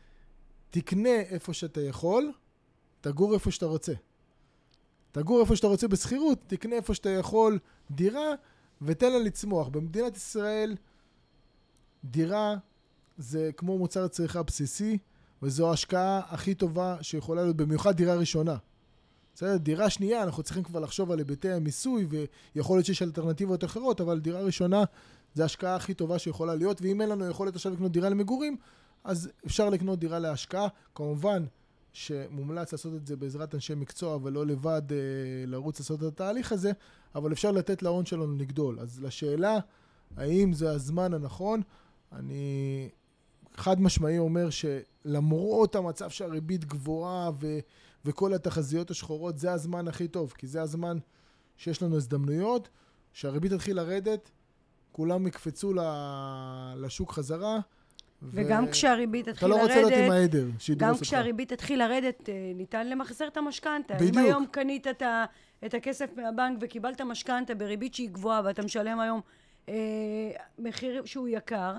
תקנה 0.70 1.16
איפה 1.16 1.54
שאתה 1.54 1.82
יכול, 1.82 2.32
תגור 3.02 3.34
איפה 3.34 3.52
שאתה 3.52 3.66
רוצה. 3.66 3.94
תגור 5.12 5.42
איפה 5.42 5.56
שאתה 5.56 5.68
רוצה 5.68 5.88
בשכירות, 5.88 6.40
תקנה 6.48 6.76
איפה 6.76 6.94
שאתה 6.94 7.10
יכול 7.10 7.60
דירה, 7.92 8.34
ותן 8.82 9.12
לה 9.12 9.20
לצמוח. 9.20 9.68
במדינת 9.68 10.18
ישראל, 10.18 10.76
דירה 12.04 12.56
זה 13.18 13.50
כמו 13.58 13.78
מוצר 13.78 14.08
צריכה 14.08 14.44
בסיסי, 14.44 14.98
וזו 15.42 15.70
ההשקעה 15.70 16.22
הכי 16.28 16.54
טובה 16.54 16.98
שיכולה 17.02 17.44
להיות, 17.44 17.58
במיוחד 17.58 17.96
דירה 17.96 18.16
ראשונה. 18.16 18.56
בסדר? 19.36 19.58
דירה 19.58 19.90
שנייה, 19.90 20.24
אנחנו 20.24 20.44
צריכים 20.44 20.64
כבר 20.64 20.80
לחשוב 20.80 21.12
על 21.12 21.20
היבטי 21.20 21.52
המיסוי, 21.52 22.08
ויכול 22.56 22.78
להיות 22.78 22.86
שיש 22.86 23.02
אלטרנטיבות 23.02 23.64
אחרות, 23.64 24.02
אבל 24.02 24.20
דירה 24.20 24.42
ראשונה 24.42 24.84
זה 25.34 25.44
ההשקעה 25.44 25.76
הכי 25.76 25.94
טובה 25.94 26.20
שיכולה 26.20 26.56
להיות, 26.56 26.82
ואם 26.82 27.02
אין 27.02 27.10
לנו 27.10 27.30
יכולת 27.30 27.56
עכשיו 27.56 27.74
לקנות 27.74 27.92
דירה 27.92 28.10
למגורים, 28.10 28.58
אז 29.04 29.30
אפשר 29.46 29.70
לקנות 29.70 30.00
דירה 30.00 30.20
להשקעה. 30.20 30.68
כמובן 30.96 31.46
שמומלץ 31.94 32.72
לעשות 32.72 32.94
את 32.96 33.08
זה 33.08 33.16
בעזרת 33.16 33.56
אנשי 33.56 33.76
מקצוע 33.76 34.18
ולא 34.24 34.46
לבד 34.46 34.82
אה, 34.92 34.98
לרוץ 35.46 35.80
לעשות 35.80 36.00
את 36.00 36.08
התהליך 36.08 36.52
הזה, 36.52 36.72
אבל 37.16 37.34
אפשר 37.34 37.52
לתת 37.52 37.84
להון 37.84 38.06
שלנו 38.06 38.36
לגדול. 38.36 38.80
אז 38.80 39.02
לשאלה 39.02 39.60
האם 40.18 40.54
זה 40.54 40.72
הזמן 40.72 41.14
הנכון, 41.14 41.62
אני 42.12 42.90
חד 43.56 43.82
משמעי 43.82 44.18
אומר 44.18 44.48
שלמרות 44.50 45.76
המצב 45.76 46.10
שהריבית 46.10 46.66
גבוהה 46.66 47.32
ו, 47.40 47.60
וכל 48.06 48.34
התחזיות 48.34 48.92
השחורות, 48.92 49.38
זה 49.38 49.52
הזמן 49.52 49.88
הכי 49.88 50.08
טוב, 50.08 50.34
כי 50.38 50.48
זה 50.48 50.62
הזמן 50.62 50.98
שיש 51.58 51.84
לנו 51.84 51.96
הזדמנויות, 51.96 52.70
שהריבית 53.14 53.54
תתחיל 53.54 53.76
לרדת, 53.76 54.32
כולם 54.92 55.28
יקפצו 55.28 55.74
לשוק 56.76 57.12
חזרה. 57.12 57.60
וגם 58.22 58.66
ו... 58.68 58.72
כשהריבית 58.72 59.30
תתחיל 59.30 59.50
לרדת... 59.50 59.64
אתה 59.64 59.76
לא 59.76 59.80
רוצה 59.80 59.90
להיות 59.90 60.06
עם 60.06 60.12
העדר, 60.12 60.46
גם 60.78 60.94
כשהריבית 61.02 61.54
תתחיל 61.54 61.80
לרדת, 61.80 62.30
אה, 62.30 62.52
ניתן 62.56 62.88
למחזר 62.88 63.28
את 63.28 63.38
המשכנתה. 63.38 63.94
בדיוק. 63.96 64.16
אם 64.16 64.20
היום 64.20 64.46
קנית 64.52 64.88
את, 64.88 65.02
ה, 65.02 65.26
את 65.66 65.74
הכסף 65.74 66.10
מהבנק 66.16 66.58
וקיבלת 66.62 67.02
משכנתה 67.02 67.56
בריבית 67.56 67.94
שהיא 67.94 68.10
גבוהה, 68.10 68.42
ואתה 68.46 68.62
משלם 68.62 69.00
היום 69.00 69.22
אה, 69.70 69.74
מחיר 70.60 71.06
שהוא 71.06 71.28
יקר, 71.28 71.76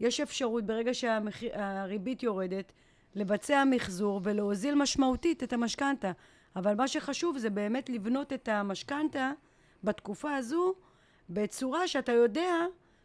יש 0.00 0.20
אפשרות, 0.20 0.64
ברגע 0.64 0.94
שהריבית 0.94 2.22
יורדת, 2.22 2.72
לבצע 3.14 3.64
מחזור 3.70 4.20
ולהוזיל 4.24 4.74
משמעותית 4.74 5.42
את 5.42 5.52
המשכנתה. 5.52 6.12
אבל 6.56 6.74
מה 6.74 6.88
שחשוב 6.88 7.38
זה 7.38 7.50
באמת 7.50 7.90
לבנות 7.90 8.32
את 8.32 8.48
המשכנתה 8.48 9.32
בתקופה 9.84 10.36
הזו 10.36 10.74
בצורה 11.30 11.88
שאתה 11.88 12.12
יודע 12.12 12.54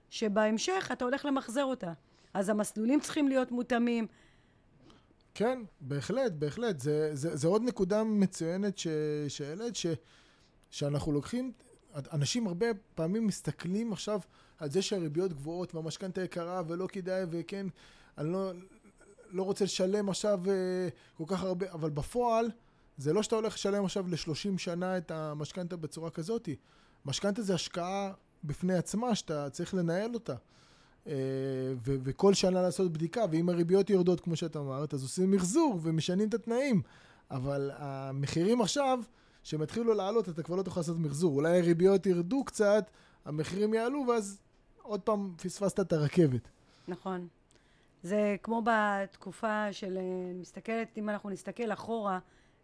שבהמשך 0.10 0.89
אתה 0.93 1.06
הולך 1.06 1.26
למחזר 1.26 1.63
אותה. 1.63 1.93
אז 2.34 2.50
המסלולים 2.50 3.00
צריכים 3.00 3.28
להיות 3.28 3.52
מותאמים. 3.52 4.08
כן, 5.34 5.60
בהחלט, 5.82 6.32
בהחלט. 6.32 6.80
זה, 6.80 7.15
זה, 7.15 7.36
זה 7.36 7.48
עוד 7.48 7.62
נקודה 7.63 8.04
מצוינת 8.04 8.78
שהעלית, 9.28 9.76
שאנחנו 10.72 11.12
לוקחים, 11.12 11.52
אנשים 12.13 12.48
הרבה 12.48 12.65
פעמים 12.96 13.28
מסתכלים 13.28 13.93
עכשיו 13.93 14.19
על 14.58 14.72
זה 14.72 14.82
שהריביות 14.82 15.34
גבוהות 15.34 15.76
והמשכנתה 15.76 16.24
יקרה 16.24 16.62
ולא 16.67 16.88
כדאי 16.88 17.24
וכן, 17.30 17.67
אני 18.17 18.32
לא, 18.32 18.52
לא 19.30 19.43
רוצה 19.43 19.65
לשלם 19.65 20.10
עכשיו 20.10 20.39
אה, 20.50 20.88
כל 21.17 21.24
כך 21.28 21.43
הרבה, 21.43 21.72
אבל 21.72 21.89
בפועל 21.89 22.52
זה 22.98 23.13
לא 23.13 23.24
שאתה 23.24 23.36
הולך 23.36 23.54
לשלם 23.54 23.86
עכשיו 23.86 24.08
ל-30 24.08 24.58
שנה 24.58 24.98
את 24.98 25.12
המשכנתה 25.12 25.76
בצורה 25.76 26.10
כזאת. 26.10 26.50
משכנתה 27.06 27.41
זה 27.41 27.54
השקעה 27.54 28.13
בפני 28.43 28.74
עצמה 28.74 29.15
שאתה 29.15 29.50
צריך 29.50 29.74
לנהל 29.74 30.13
אותה. 30.13 30.36
אה, 31.07 31.13
ו- 31.85 31.95
וכל 32.03 32.33
שנה 32.33 32.61
לעשות 32.61 32.93
בדיקה, 32.93 33.25
ואם 33.31 33.49
הריביות 33.49 33.89
יורדות, 33.89 34.19
כמו 34.19 34.35
שאת 34.35 34.57
אמרת, 34.57 34.93
אז 34.93 35.03
עושים 35.03 35.31
מחזור 35.31 35.79
ומשנים 35.83 36.29
את 36.29 36.33
התנאים. 36.33 36.81
אבל 37.31 37.71
המחירים 37.75 38.61
עכשיו, 38.61 38.99
שהם 39.43 39.63
יתחילו 39.63 39.93
לעלות, 39.93 40.29
אתה 40.29 40.43
כבר 40.43 40.55
לא 40.55 40.63
תוכל 40.63 40.79
לעשות 40.79 40.97
מחזור. 40.99 41.35
אולי 41.35 41.59
הריביות 41.59 42.05
ירדו 42.05 42.43
קצת, 42.43 42.89
המחירים 43.25 43.73
יעלו, 43.73 44.05
ואז 44.07 44.39
עוד 44.81 45.01
פעם 45.01 45.33
פספסת 45.37 45.79
את 45.79 45.93
הרכבת. 45.93 46.41
נכון. 46.87 47.27
זה 48.03 48.35
כמו 48.43 48.61
בתקופה 48.65 49.73
של, 49.73 49.97
אה, 49.97 50.33
מסתכלת, 50.33 50.97
אם 50.97 51.09
אנחנו 51.09 51.29
נסתכל 51.29 51.73
אחורה, 51.73 52.19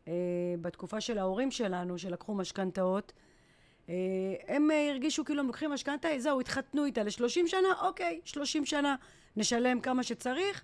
אה, 0.08 0.14
בתקופה 0.62 1.02
של 1.02 1.18
ההורים 1.18 1.52
שלנו, 1.52 1.98
שלקחו 1.98 2.36
משכנתאות, 2.36 3.14
הם 4.48 4.72
אה, 4.72 4.90
הרגישו 4.90 5.26
כאילו 5.26 5.40
הם 5.40 5.48
לוקחים 5.48 5.72
משכנתה, 5.72 6.08
זהו, 6.18 6.40
התחתנו 6.40 6.86
איתה 6.86 7.04
ל-30 7.04 7.48
שנה, 7.48 7.68
אוקיי, 7.82 8.20
30 8.26 8.66
שנה 8.66 8.96
נשלם 9.38 9.80
כמה 9.80 10.04
שצריך, 10.04 10.64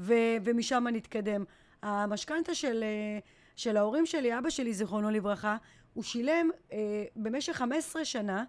ו- 0.00 0.36
ומשם 0.44 0.86
נתקדם. 0.92 1.44
המשכנתה 1.82 2.54
של, 2.54 2.82
אה, 2.82 3.18
של 3.56 3.76
ההורים 3.76 4.06
שלי, 4.06 4.38
אבא 4.38 4.50
שלי, 4.50 4.74
זיכרונו 4.74 5.10
לברכה, 5.10 5.56
הוא 5.94 6.04
שילם 6.04 6.50
אה, 6.72 7.04
במשך 7.16 7.52
15 7.52 8.04
שנה, 8.04 8.44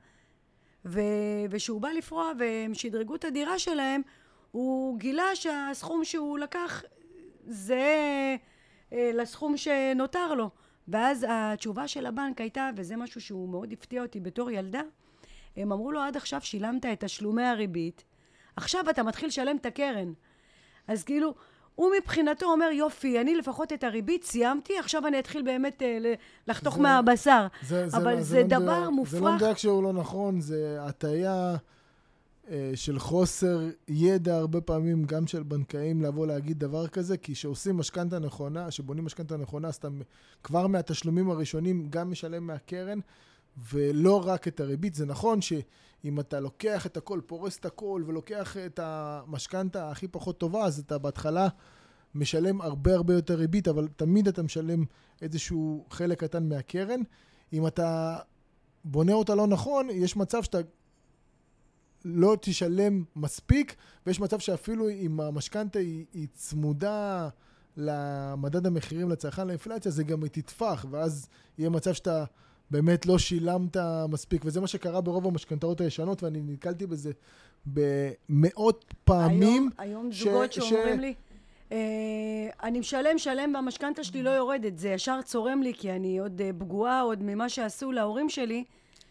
וכשהוא 1.50 1.82
בא 1.82 1.90
לפרוע 1.90 2.32
והם 2.40 2.74
שדרגו 2.74 3.16
את 3.16 3.26
הדירה 3.26 3.60
שלהם, 3.60 4.02
הוא 4.52 5.00
גילה 5.00 5.36
שהסכום 5.36 6.04
שהוא 6.04 6.40
לקח 6.40 6.84
זה 7.48 7.86
אה, 8.94 9.12
לסכום 9.14 9.58
שנותר 9.58 10.34
לו. 10.34 10.50
ואז 10.88 11.26
התשובה 11.30 11.88
של 11.88 12.06
הבנק 12.06 12.42
הייתה, 12.42 12.70
וזה 12.76 12.96
משהו 12.96 13.22
שהוא 13.22 13.50
מאוד 13.50 13.74
הפתיע 13.74 14.02
אותי 14.02 14.20
בתור 14.20 14.52
ילדה, 14.52 14.82
הם 15.58 15.72
אמרו 15.72 15.92
לו, 15.92 16.02
עד 16.02 16.18
עכשיו 16.18 16.42
שילמת 16.42 16.86
את 16.86 17.04
תשלומי 17.04 17.44
הריבית, 17.44 18.04
עכשיו 18.56 18.90
אתה 18.90 19.04
מתחיל 19.04 19.28
לשלם 19.28 19.58
את 19.58 19.66
הקרן. 19.66 20.14
אז 20.88 21.04
כאילו, 21.04 21.34
הוא 21.76 21.92
מבחינתו 22.00 22.46
אומר, 22.46 22.70
יופי, 22.72 23.22
אני 23.22 23.36
לפחות 23.36 23.74
את 23.74 23.84
הריבית 23.84 24.24
סיימתי, 24.24 24.80
עכשיו 24.80 25.08
אני 25.08 25.20
אתחיל 25.20 25.42
באמת 25.42 25.82
אה, 25.82 26.14
לחתוך 26.48 26.76
זה, 26.76 26.82
מהבשר. 26.82 27.48
זה, 27.62 27.90
זה, 27.90 27.98
אבל 27.98 28.16
זה, 28.16 28.24
זה, 28.24 28.36
זה 28.36 28.42
לא 28.42 28.48
דבר 28.48 28.90
מופרך. 28.90 29.14
זה 29.14 29.26
לא 29.26 29.36
מדויק 29.36 29.58
שהוא 29.58 29.84
לא 29.84 29.94
נכון, 29.94 30.42
זה 30.42 30.78
הטעיה 30.82 31.56
של 32.76 33.00
חוסר 33.00 33.60
ידע 33.88 34.36
הרבה 34.38 34.62
פעמים, 34.62 35.06
גם 35.06 35.28
של 35.28 35.44
בנקאים, 35.44 36.02
לבוא 36.02 36.28
להגיד 36.28 36.60
דבר 36.60 36.88
כזה, 36.88 37.18
כי 37.18 37.34
כשעושים 37.34 37.78
משכנתה 37.78 38.20
נכונה, 38.20 38.70
כשבונים 38.70 39.06
משכנתה 39.06 39.38
נכונה, 39.38 39.68
אז 39.68 39.76
אתה 39.76 39.88
כבר 40.44 40.68
מהתשלומים 40.68 41.30
הראשונים 41.30 41.88
גם 41.90 42.12
משלם 42.12 42.48
מהקרן, 42.48 43.00
ולא 43.74 44.28
רק 44.28 44.48
את 44.48 44.60
הריבית. 44.60 44.96
זה 44.96 45.06
נכון 45.06 45.42
שאם 45.42 46.20
אתה 46.20 46.40
לוקח 46.40 46.86
את 46.86 46.98
הכל, 46.98 47.22
פורס 47.26 47.58
את 47.60 47.66
הכל, 47.66 48.04
ולוקח 48.06 48.58
את 48.58 48.80
המשכנתה 48.84 49.92
הכי 49.92 50.08
פחות 50.08 50.38
טובה, 50.38 50.66
אז 50.66 50.80
אתה 50.80 50.98
בהתחלה 50.98 51.48
משלם 52.16 52.62
הרבה 52.62 52.94
הרבה 52.94 53.14
יותר 53.14 53.36
ריבית, 53.36 53.68
אבל 53.68 53.88
תמיד 53.96 54.28
אתה 54.28 54.44
משלם 54.44 54.84
איזשהו 55.22 55.86
חלק 55.90 56.20
קטן 56.20 56.50
מהקרן. 56.50 57.02
אם 57.54 57.68
אתה 57.68 58.18
בונה 58.84 59.14
אותה 59.14 59.36
לא 59.36 59.48
נכון, 59.48 59.88
יש 59.90 60.18
מצב 60.18 60.44
שאתה 60.44 60.58
לא 62.06 62.38
תשלם 62.42 63.04
מספיק, 63.16 63.76
ויש 64.06 64.20
מצב 64.20 64.40
שאפילו 64.40 64.90
אם 64.90 65.20
המשכנתה 65.20 65.80
היא, 65.80 66.06
היא 66.14 66.28
צמודה 66.34 67.30
למדד 67.78 68.66
המחירים 68.66 69.10
לצרכן 69.10 69.48
לאינפלציה, 69.48 69.92
זה 69.92 70.04
גם 70.04 70.28
תטפח, 70.28 70.86
ואז 70.92 71.28
יהיה 71.58 71.70
מצב 71.70 71.94
שאתה 71.94 72.24
באמת 72.72 73.06
לא 73.06 73.18
שילמת 73.18 73.78
מספיק, 74.10 74.42
וזה 74.46 74.62
מה 74.62 74.68
שקרה 74.68 75.02
ברוב 75.02 75.28
המשכנתאות 75.28 75.82
הישנות, 75.82 76.24
ואני 76.24 76.42
נתקלתי 76.42 76.88
בזה 76.88 77.12
במאות 77.66 78.94
פעמים. 79.04 79.70
היום, 79.78 80.12
היום 80.12 80.12
זוגות 80.12 80.54
ש... 80.54 80.56
שאומרים 80.56 80.98
ש... 80.98 81.02
לי, 81.02 81.14
אה, 81.72 81.78
אני 82.64 82.80
משלם, 82.80 83.18
שלם 83.18 83.52
והמשכנתה 83.56 84.04
שלי 84.04 84.24
לא 84.24 84.30
יורדת, 84.30 84.78
זה 84.78 84.90
ישר 84.90 85.22
צורם 85.22 85.62
לי, 85.62 85.74
כי 85.74 85.92
אני 85.92 86.20
עוד 86.20 86.42
אה, 86.42 86.50
פגועה 86.58 87.02
עוד 87.02 87.24
ממה 87.24 87.50
שעשו 87.50 87.92
להורים 87.92 88.30
שלי. 88.30 88.64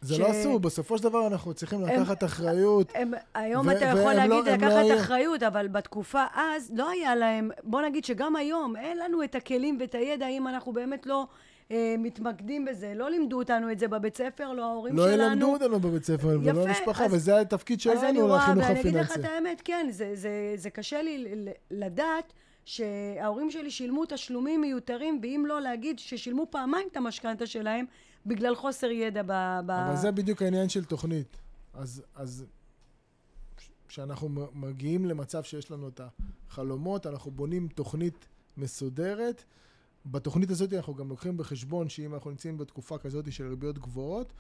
זה 0.05 0.15
ש... 0.15 0.21
לא 0.21 0.31
אסור, 0.31 0.61
בסופו 0.61 0.99
של 0.99 1.05
דבר 1.05 1.27
אנחנו 1.27 1.55
צריכים 1.55 1.83
לקחת 1.83 2.23
הם, 2.23 2.29
אחריות. 2.29 2.93
הם, 2.95 3.13
היום 3.35 3.67
ו- 3.67 3.73
אתה 3.73 3.85
יכול 3.85 4.13
להגיד 4.13 4.47
לא, 4.47 4.53
לקחת 4.53 4.85
לא. 4.89 5.01
אחריות, 5.01 5.43
אבל 5.43 5.69
בתקופה 5.69 6.25
אז 6.35 6.73
לא 6.75 6.91
היה 6.91 7.15
להם, 7.15 7.51
בוא 7.63 7.83
נגיד 7.83 8.05
שגם 8.05 8.37
היום 8.37 8.77
אין 8.77 8.99
לנו 8.99 9.23
את 9.25 9.35
הכלים 9.35 9.77
ואת 9.81 9.95
הידע, 9.95 10.27
אם 10.27 10.49
אנחנו 10.49 10.73
באמת 10.73 11.07
לא 11.07 11.27
אה, 11.71 11.95
מתמקדים 11.99 12.65
בזה. 12.65 12.93
לא 12.97 13.11
לימדו 13.11 13.39
אותנו 13.39 13.73
את 13.73 13.79
זה 13.79 13.89
בבית 13.89 14.17
ספר, 14.17 14.53
לא 14.53 14.65
ההורים 14.65 14.97
לא 14.97 15.05
שלנו. 15.05 15.17
לא 15.17 15.25
ילמדו 15.25 15.53
אותנו 15.53 15.81
בבית 15.81 16.05
ספר, 16.05 16.33
יפה, 16.33 16.51
ולא 16.51 16.69
המשפחה, 16.69 17.05
וזה 17.11 17.41
התפקיד 17.41 17.81
שלנו 17.81 17.97
לחינוך 17.99 18.25
הפיננסי. 18.31 18.49
אז 18.49 18.51
אני 18.51 18.63
רואה, 18.63 18.69
ואני 18.69 18.81
אגיד 18.81 18.95
לך 18.95 19.17
את 19.17 19.25
האמת, 19.25 19.63
כן, 19.65 19.87
זה, 19.91 20.11
זה, 20.15 20.31
זה 20.57 20.71
קשה 20.71 21.03
לי 21.03 21.25
לדעת. 21.71 22.33
שההורים 22.65 23.51
שלי 23.51 23.71
שילמו 23.71 24.05
תשלומים 24.09 24.61
מיותרים, 24.61 25.19
ואם 25.23 25.45
לא 25.49 25.61
להגיד 25.61 25.99
ששילמו 25.99 26.47
פעמיים 26.51 26.89
את 26.93 26.97
המשכנתה 26.97 27.47
שלהם, 27.47 27.85
בגלל 28.27 28.55
חוסר 28.55 28.87
ידע 28.87 29.23
ב... 29.23 29.33
ב... 29.67 29.71
אבל 29.71 29.97
זה 29.97 30.11
בדיוק 30.13 30.43
העניין 30.43 30.69
של 30.69 30.85
תוכנית. 30.85 31.37
אז, 31.75 32.03
אז 32.15 32.45
כשאנחנו 33.89 34.29
מגיעים 34.53 35.07
למצב 35.07 35.43
שיש 35.43 35.71
לנו 35.71 35.89
את 35.89 36.01
החלומות, 36.49 37.07
אנחנו 37.07 37.31
בונים 37.31 37.69
תוכנית 37.69 38.29
מסודרת. 38.57 39.45
בתוכנית 40.07 40.51
הזאת 40.51 40.73
אנחנו 40.73 40.95
גם 40.95 41.09
לוקחים 41.09 41.37
בחשבון 41.37 41.89
שאם 41.89 42.15
אנחנו 42.15 42.31
נמצאים 42.31 42.59
בתקופה 42.59 42.99
כזאת 42.99 43.33
של 43.33 43.49
ריביות 43.49 43.79
גבוהות, 43.79 44.33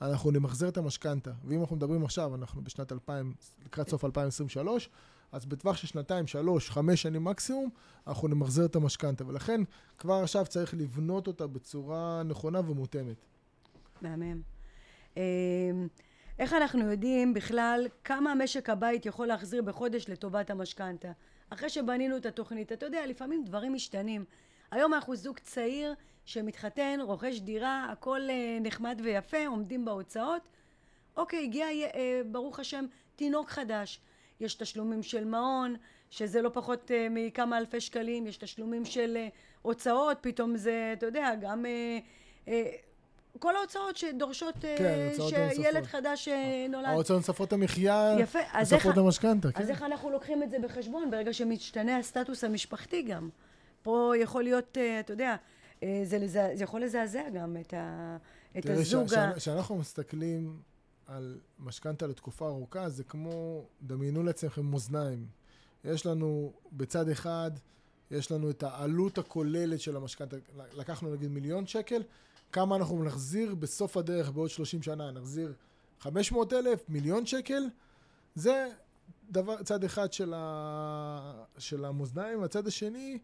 אנחנו 0.00 0.30
נמחזר 0.30 0.68
את 0.68 0.76
המשכנתה. 0.76 1.32
ואם 1.44 1.60
אנחנו 1.60 1.76
מדברים 1.76 2.04
עכשיו, 2.04 2.34
אנחנו 2.34 2.64
בשנת 2.64 2.92
2000, 2.92 3.34
לקראת 3.64 3.88
סוף 3.88 4.04
2023, 4.04 4.90
אז 5.32 5.46
בטווח 5.46 5.76
של 5.76 5.86
שנתיים, 5.86 6.26
שלוש, 6.26 6.70
חמש 6.70 7.02
שנים 7.02 7.24
מקסימום, 7.24 7.70
אנחנו 8.06 8.28
נמחזר 8.28 8.64
את 8.64 8.76
המשכנתה. 8.76 9.26
ולכן 9.26 9.60
כבר 9.98 10.14
עכשיו 10.14 10.46
צריך 10.46 10.74
לבנות 10.74 11.26
אותה 11.26 11.46
בצורה 11.46 12.22
נכונה 12.22 12.60
ומותאמת. 12.60 13.26
מהמם. 14.02 14.40
אמ, 15.16 15.22
איך 16.38 16.52
אנחנו 16.52 16.90
יודעים 16.90 17.34
בכלל 17.34 17.86
כמה 18.04 18.34
משק 18.34 18.70
הבית 18.70 19.06
יכול 19.06 19.26
להחזיר 19.26 19.62
בחודש 19.62 20.08
לטובת 20.08 20.50
המשכנתה? 20.50 21.12
אחרי 21.50 21.68
שבנינו 21.68 22.16
את 22.16 22.26
התוכנית, 22.26 22.72
אתה 22.72 22.86
יודע, 22.86 23.06
לפעמים 23.06 23.44
דברים 23.44 23.74
משתנים. 23.74 24.24
היום 24.70 24.94
אנחנו 24.94 25.16
זוג 25.16 25.38
צעיר 25.38 25.94
שמתחתן, 26.24 26.98
רוכש 27.02 27.40
דירה, 27.40 27.86
הכל 27.92 28.20
אה, 28.30 28.58
נחמד 28.60 29.00
ויפה, 29.04 29.46
עומדים 29.46 29.84
בהוצאות. 29.84 30.48
אוקיי, 31.16 31.44
הגיע 31.44 31.66
אה, 31.66 32.20
ברוך 32.26 32.60
השם 32.60 32.84
תינוק 33.16 33.48
חדש. 33.48 34.00
יש 34.40 34.54
תשלומים 34.54 35.02
של 35.02 35.24
מעון, 35.24 35.76
שזה 36.10 36.42
לא 36.42 36.50
פחות 36.52 36.90
מכמה 37.10 37.58
אלפי 37.58 37.80
שקלים, 37.80 38.26
יש 38.26 38.36
תשלומים 38.36 38.84
של 38.84 39.26
הוצאות, 39.62 40.18
פתאום 40.20 40.56
זה, 40.56 40.90
אתה 40.92 41.06
יודע, 41.06 41.34
גם... 41.40 41.64
כל 43.38 43.56
ההוצאות 43.56 43.96
שדורשות 43.96 44.54
כן, 44.60 45.12
שילד 45.54 45.84
חדש 45.84 46.28
נולד. 46.68 46.86
ההוצאות 46.86 47.18
נוספות 47.18 47.52
המחיה, 47.52 48.16
יפה, 48.18 48.38
נוספות 48.58 48.96
המשכנתה. 48.96 49.52
כן. 49.52 49.62
אז 49.62 49.70
איך 49.70 49.82
אנחנו 49.82 50.10
לוקחים 50.10 50.42
את 50.42 50.50
זה 50.50 50.58
בחשבון 50.58 51.10
ברגע 51.10 51.32
שמשתנה 51.32 51.98
הסטטוס 51.98 52.44
המשפחתי 52.44 53.02
גם? 53.02 53.28
פה 53.82 54.12
יכול 54.16 54.42
להיות, 54.42 54.78
אתה 55.00 55.12
יודע, 55.12 55.36
זה, 55.82 56.26
זה 56.26 56.64
יכול 56.64 56.82
לזעזע 56.82 57.28
גם 57.34 57.56
את, 57.60 57.74
ה, 57.74 58.16
את 58.58 58.66
הזוג. 58.66 59.08
תראי, 59.08 59.34
כשאנחנו 59.36 59.76
מסתכלים 59.76 60.56
על 61.06 61.38
משכנתה 61.58 62.06
לתקופה 62.06 62.46
ארוכה, 62.48 62.88
זה 62.88 63.04
כמו, 63.04 63.64
דמיינו 63.82 64.22
לעצמכם 64.22 64.66
מאזניים. 64.66 65.26
יש 65.84 66.06
לנו 66.06 66.52
בצד 66.72 67.08
אחד, 67.08 67.50
יש 68.10 68.32
לנו 68.32 68.50
את 68.50 68.62
העלות 68.62 69.18
הכוללת 69.18 69.80
של 69.80 69.96
המשכנתה, 69.96 70.36
לקחנו 70.72 71.14
נגיד 71.14 71.30
מיליון 71.30 71.66
שקל, 71.66 72.02
כמה 72.52 72.76
אנחנו 72.76 73.04
נחזיר 73.04 73.54
בסוף 73.54 73.96
הדרך 73.96 74.30
בעוד 74.30 74.50
30 74.50 74.82
שנה, 74.82 75.10
נחזיר 75.10 75.52
500 76.00 76.52
אלף, 76.52 76.88
מיליון 76.88 77.26
שקל, 77.26 77.62
זה 78.34 78.68
דבר, 79.30 79.62
צד 79.62 79.84
אחד 79.84 80.12
של, 80.12 80.32
ה, 80.36 81.44
של 81.58 81.84
המאזניים, 81.84 82.42
הצד 82.42 82.66
השני 82.66 83.18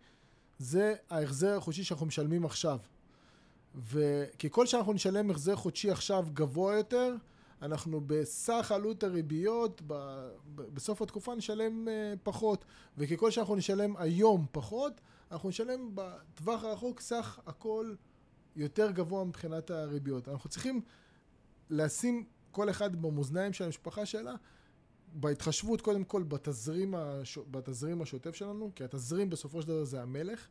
זה 0.59 0.95
ההחזר 1.11 1.57
החודשי 1.57 1.85
שאנחנו 1.85 2.07
משלמים 2.07 2.45
עכשיו. 2.45 2.79
וככל 3.75 4.67
שאנחנו 4.67 4.93
נשלם 4.93 5.31
החזר 5.31 5.57
חודשי 5.57 5.91
עכשיו 5.91 6.27
גבוה 6.33 6.75
יותר, 6.75 7.15
אנחנו 7.63 8.01
בסך 8.07 8.73
עלות 8.75 9.05
הריביות 9.05 9.83
ב, 9.87 9.93
ב, 10.55 10.63
בסוף 10.63 11.03
התקופה 11.03 11.35
נשלם 11.35 11.89
uh, 11.89 11.91
פחות. 12.23 12.65
וככל 12.99 13.31
שאנחנו 13.31 13.57
נשלם 13.57 13.97
היום 13.97 14.47
פחות 14.53 15.01
אנחנו 15.31 15.49
נשלם 15.49 15.91
בטווח 15.95 16.65
הרחוק 16.65 17.01
סך 17.01 17.41
הכל 17.47 17.95
יותר 18.57 18.91
גבוה 18.91 19.25
מבחינת 19.25 19.71
הריביות 19.71 20.29
אנחנו 20.29 20.51
צריכים 20.51 20.81
לשים 21.71 22.25
כל 22.53 22.71
אחד 22.71 22.97
במאזניים 22.97 23.53
של 23.53 23.65
המשפחה 23.65 24.07
שלה 24.07 24.35
בהתחשבות 25.13 25.81
קודם 25.81 26.05
כל 26.05 26.23
בתזרים, 26.23 26.95
הש... 26.95 27.39
בתזרים 27.51 28.03
השוטף 28.03 28.35
שלנו 28.35 28.71
כי 28.75 28.85
התזרים 28.85 29.31
בסופו 29.31 29.63
של 29.63 29.69
דבר 29.69 29.85
זה 29.85 30.03
המלך 30.03 30.49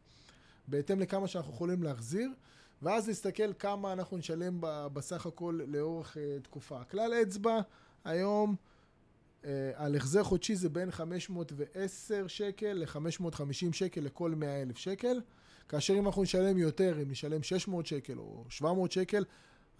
בהתאם 0.67 0.99
לכמה 0.99 1.27
שאנחנו 1.27 1.53
יכולים 1.53 1.83
להחזיר 1.83 2.29
ואז 2.81 3.07
להסתכל 3.07 3.53
כמה 3.53 3.93
אנחנו 3.93 4.17
נשלם 4.17 4.57
בסך 4.93 5.25
הכל 5.25 5.59
לאורך 5.67 6.17
uh, 6.17 6.43
תקופה. 6.43 6.83
כלל 6.83 7.13
אצבע 7.13 7.59
היום 8.05 8.55
uh, 9.41 9.45
על 9.75 9.95
החזר 9.95 10.23
חודשי 10.23 10.55
זה 10.55 10.69
בין 10.69 10.91
510 10.91 12.27
שקל 12.27 12.73
ל-550 12.73 13.73
שקל 13.73 14.01
לכל 14.01 14.31
100 14.31 14.61
אלף 14.61 14.77
שקל, 14.77 15.21
כאשר 15.69 15.93
אם 15.93 16.05
אנחנו 16.05 16.23
נשלם 16.23 16.57
יותר, 16.57 17.01
אם 17.01 17.11
נשלם 17.11 17.43
600 17.43 17.85
שקל 17.85 18.17
או 18.17 18.45
700 18.49 18.91
שקל, 18.91 19.23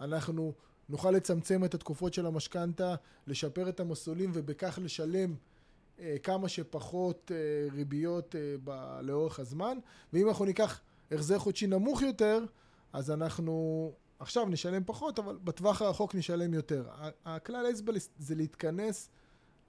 אנחנו 0.00 0.52
נוכל 0.88 1.10
לצמצם 1.10 1.64
את 1.64 1.74
התקופות 1.74 2.14
של 2.14 2.26
המשכנתה, 2.26 2.94
לשפר 3.26 3.68
את 3.68 3.80
המסלולים 3.80 4.30
ובכך 4.34 4.78
לשלם 4.82 5.34
uh, 5.34 6.00
כמה 6.22 6.48
שפחות 6.48 7.30
uh, 7.30 7.74
ריביות 7.74 8.34
uh, 8.34 8.60
ב- 8.64 9.00
לאורך 9.02 9.38
הזמן. 9.38 9.78
ואם 10.12 10.28
אנחנו 10.28 10.44
ניקח 10.44 10.80
החזר 11.10 11.38
חודשי 11.38 11.66
נמוך 11.66 12.02
יותר, 12.02 12.44
אז 12.92 13.10
אנחנו 13.10 13.92
עכשיו 14.18 14.46
נשלם 14.46 14.82
פחות, 14.86 15.18
אבל 15.18 15.38
בטווח 15.44 15.82
הרחוק 15.82 16.14
נשלם 16.14 16.54
יותר. 16.54 16.84
הכלל 17.24 17.66
אצבע 17.70 17.92
זה 18.18 18.34
להתכנס 18.34 19.08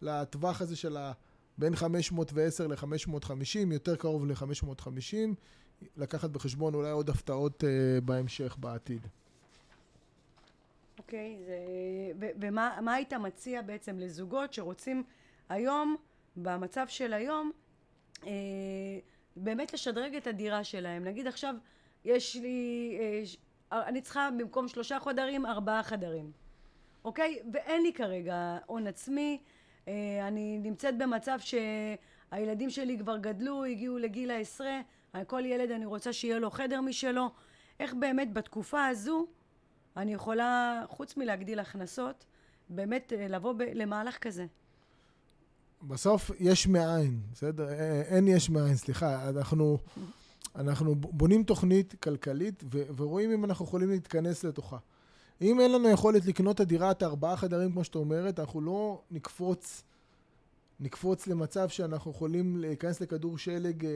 לטווח 0.02 0.62
הזה 0.62 0.76
של 0.76 0.98
בין 1.58 1.76
510 1.76 2.68
ל-550, 2.68 3.74
יותר 3.74 3.96
קרוב 3.96 4.26
ל-550, 4.26 5.36
לקחת 5.98 6.30
בחשבון 6.30 6.74
אולי 6.74 6.92
עוד 6.92 7.10
הפתעות 7.10 7.64
uh, 7.64 7.68
בהמשך, 8.02 8.56
בעתיד. 8.60 9.08
אוקיי, 11.00 11.38
okay, 11.38 12.26
ומה 12.40 12.94
היית 12.94 13.14
מציע 13.14 13.62
בעצם 13.62 14.00
לזוגות 14.00 14.54
שרוצים 14.54 15.04
היום, 15.50 15.96
במצב 16.38 16.86
של 16.88 17.14
היום, 17.14 17.52
אה, 18.26 18.32
באמת 19.36 19.74
לשדרג 19.74 20.16
את 20.16 20.28
הדירה 20.28 20.64
שלהם? 20.64 21.04
נגיד 21.04 21.28
עכשיו 21.28 21.56
יש 22.06 22.36
לי, 22.36 22.98
אה, 23.72 23.88
אני 23.88 24.02
צריכה 24.02 24.30
במקום 24.40 24.68
שלושה 24.68 25.00
חדרים, 25.00 25.46
ארבעה 25.46 25.84
חדרים, 25.84 26.32
אוקיי? 27.06 27.40
ואין 27.54 27.82
לי 27.82 27.94
כרגע 27.94 28.58
הון 28.66 28.88
עצמי, 28.88 29.40
אה, 29.88 30.28
אני 30.28 30.58
נמצאת 30.58 30.98
במצב 30.98 31.40
שהילדים 31.40 32.70
שלי 32.70 32.98
כבר 33.00 33.18
גדלו, 33.18 33.66
הגיעו 33.66 33.98
לגיל 33.98 34.32
העשרה, 34.32 34.82
כל 35.26 35.46
ילד 35.46 35.72
אני 35.72 35.86
רוצה 35.86 36.14
שיהיה 36.14 36.40
לו 36.40 36.52
חדר 36.52 36.82
משלו. 36.82 37.30
איך 37.80 37.94
באמת 37.94 38.34
בתקופה 38.34 38.86
הזו 38.86 39.26
אני 39.98 40.14
יכולה, 40.14 40.84
חוץ 40.90 41.18
מלהגדיל 41.18 41.60
הכנסות, 41.60 42.26
באמת 42.70 43.14
אה, 43.14 43.28
לבוא 43.28 43.54
ב- 43.54 43.62
למהלך 43.74 44.18
כזה? 44.18 44.46
בסוף 45.84 46.32
יש 46.40 46.68
מאין, 46.68 47.20
בסדר? 47.34 47.70
אין 48.02 48.28
יש 48.28 48.50
מאין, 48.50 48.76
סליחה. 48.76 49.30
אנחנו... 49.30 49.78
אנחנו 50.56 50.96
בונים 50.96 51.44
תוכנית 51.44 51.96
כלכלית 52.04 52.64
ו- 52.72 52.84
ורואים 52.96 53.32
אם 53.32 53.46
אנחנו 53.46 53.66
יכולים 53.66 53.90
להתכנס 53.90 54.44
לתוכה. 54.44 54.78
אם 55.42 55.60
אין 55.60 55.72
לנו 55.72 55.90
יכולת 55.90 56.26
לקנות 56.26 56.56
את 56.56 56.60
הדירת 56.60 57.04
ארבעה 57.04 57.38
חדרים, 57.38 57.72
כמו 57.72 57.84
שאת 57.84 57.96
אומרת, 57.96 58.40
אנחנו 58.40 58.62
לא 58.62 59.02
נקפוץ 59.12 59.84
נקפוץ 60.80 61.28
למצב 61.28 61.70
שאנחנו 61.70 62.12
יכולים 62.12 62.58
להיכנס 62.58 63.02
לכדור 63.02 63.38
שלג 63.38 63.86
אה, 63.86 63.92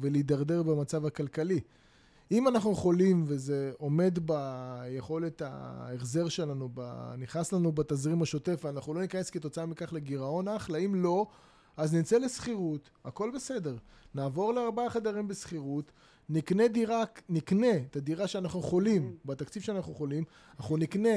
ולהידרדר 0.00 0.62
במצב 0.62 1.06
הכלכלי. 1.06 1.60
אם 2.30 2.48
אנחנו 2.48 2.72
יכולים, 2.72 3.24
וזה 3.26 3.72
עומד 3.78 4.18
ביכולת 4.22 5.42
ההחזר 5.42 6.28
שלנו. 6.28 6.68
נכנס 7.18 7.52
לנו 7.52 7.72
בתזרים 7.72 8.22
השוטף, 8.22 8.60
ואנחנו 8.64 8.94
לא 8.94 9.00
ניכנס 9.00 9.30
כתוצאה 9.30 9.66
מכך 9.66 9.92
לגירעון 9.92 10.48
אחלה, 10.48 10.78
אם 10.78 10.94
לא, 10.94 11.26
אז 11.76 11.94
נצא 11.94 12.18
לשכירות, 12.18 12.90
הכל 13.04 13.30
בסדר. 13.34 13.76
נעבור 14.14 14.54
לארבעה 14.54 14.90
חדרים 14.90 15.28
בשכירות, 15.28 15.92
נקנה 16.28 16.68
דירה, 16.68 17.04
נקנה 17.28 17.76
את 17.90 17.96
הדירה 17.96 18.26
שאנחנו 18.26 18.60
יכולים, 18.60 19.16
בתקציב 19.24 19.62
שאנחנו 19.62 19.92
יכולים, 19.92 20.24
אנחנו 20.58 20.76
נקנה 20.76 21.14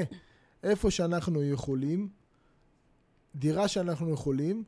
איפה 0.62 0.90
שאנחנו 0.90 1.44
יכולים, 1.44 2.08
דירה 3.34 3.68
שאנחנו 3.68 4.10
יכולים, 4.10 4.64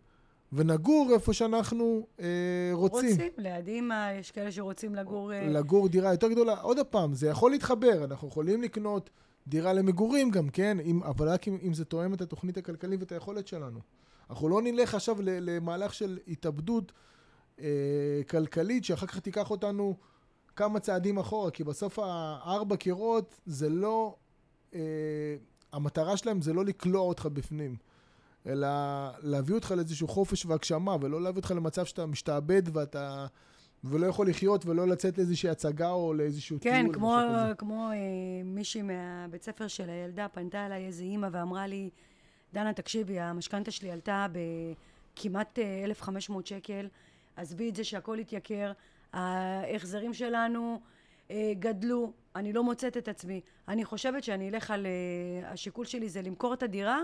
ונגור 0.52 1.10
איפה 1.14 1.32
שאנחנו 1.32 2.06
אה, 2.20 2.26
רוצים. 2.72 3.10
רוצים, 3.10 3.32
לידים 3.38 3.90
יש 4.18 4.30
כאלה 4.30 4.52
שרוצים 4.52 4.94
לגור... 4.94 5.32
אה... 5.32 5.48
לגור 5.48 5.88
דירה 5.88 6.12
יותר 6.12 6.28
גדולה. 6.28 6.60
עוד 6.60 6.78
פעם, 6.90 7.14
זה 7.14 7.28
יכול 7.28 7.50
להתחבר, 7.50 8.04
אנחנו 8.04 8.28
יכולים 8.28 8.62
לקנות 8.62 9.10
דירה 9.46 9.72
למגורים 9.72 10.30
גם, 10.30 10.48
כן? 10.48 10.80
אם, 10.80 11.02
אבל 11.02 11.28
רק 11.28 11.48
אם, 11.48 11.58
אם 11.62 11.74
זה 11.74 11.84
תואם 11.84 12.14
את 12.14 12.20
התוכנית 12.20 12.56
הכלכלית 12.56 13.00
ואת 13.00 13.12
היכולת 13.12 13.46
שלנו. 13.46 13.80
אנחנו 14.30 14.48
לא 14.48 14.62
נלך 14.62 14.94
עכשיו 14.94 15.16
למהלך 15.20 15.94
של 15.94 16.18
התאבדות 16.28 16.92
אה, 17.60 18.20
כלכלית, 18.30 18.84
שאחר 18.84 19.06
כך 19.06 19.18
תיקח 19.18 19.50
אותנו 19.50 19.96
כמה 20.56 20.80
צעדים 20.80 21.18
אחורה, 21.18 21.50
כי 21.50 21.64
בסוף 21.64 21.98
הארבע 21.98 22.76
קירות 22.76 23.40
זה 23.46 23.68
לא... 23.68 24.16
אה, 24.74 24.80
המטרה 25.72 26.16
שלהם 26.16 26.42
זה 26.42 26.52
לא 26.52 26.64
לקלוע 26.64 27.00
אותך 27.00 27.26
בפנים. 27.32 27.76
אלא 28.46 28.68
להביא 29.22 29.54
אותך 29.54 29.70
לאיזשהו 29.70 30.08
חופש 30.08 30.46
והגשמה, 30.46 30.96
ולא 31.00 31.22
להביא 31.22 31.36
אותך 31.36 31.50
למצב 31.50 31.84
שאתה 31.84 32.06
משתעבד 32.06 32.76
ואתה... 32.76 33.26
ולא 33.84 34.06
יכול 34.06 34.28
לחיות 34.28 34.66
ולא 34.66 34.88
לצאת 34.88 35.18
לאיזושהי 35.18 35.50
הצגה 35.50 35.90
או 35.90 36.14
לאיזשהו 36.14 36.58
כן, 36.60 36.70
טיול. 36.70 36.86
כן, 36.86 36.92
כמו, 36.92 37.16
כמו 37.58 37.90
אה, 37.90 37.94
מישהי 38.44 38.82
מהבית 38.82 39.42
ספר 39.42 39.68
של 39.68 39.90
הילדה 39.90 40.28
פנתה 40.28 40.66
אליי 40.66 40.86
איזה 40.86 41.02
אימא 41.02 41.28
ואמרה 41.32 41.66
לי, 41.66 41.90
דנה, 42.52 42.72
תקשיבי, 42.72 43.20
המשכנתה 43.20 43.70
שלי 43.70 43.90
עלתה 43.90 44.26
בכמעט 45.14 45.58
1,500 45.84 46.44
אה, 46.44 46.48
שקל, 46.48 46.88
עזבי 47.36 47.68
את 47.68 47.76
זה 47.76 47.84
שהכל 47.84 48.18
התייקר, 48.18 48.72
ההחזרים 49.12 50.14
שלנו 50.14 50.80
אה, 51.30 51.52
גדלו, 51.58 52.12
אני 52.36 52.52
לא 52.52 52.64
מוצאת 52.64 52.96
את 52.96 53.08
עצמי. 53.08 53.40
אני 53.68 53.84
חושבת 53.84 54.24
שאני 54.24 54.48
אלך 54.48 54.70
על... 54.70 54.86
אה, 54.86 55.52
השיקול 55.52 55.84
שלי 55.84 56.08
זה 56.08 56.22
למכור 56.22 56.54
את 56.54 56.62
הדירה 56.62 57.02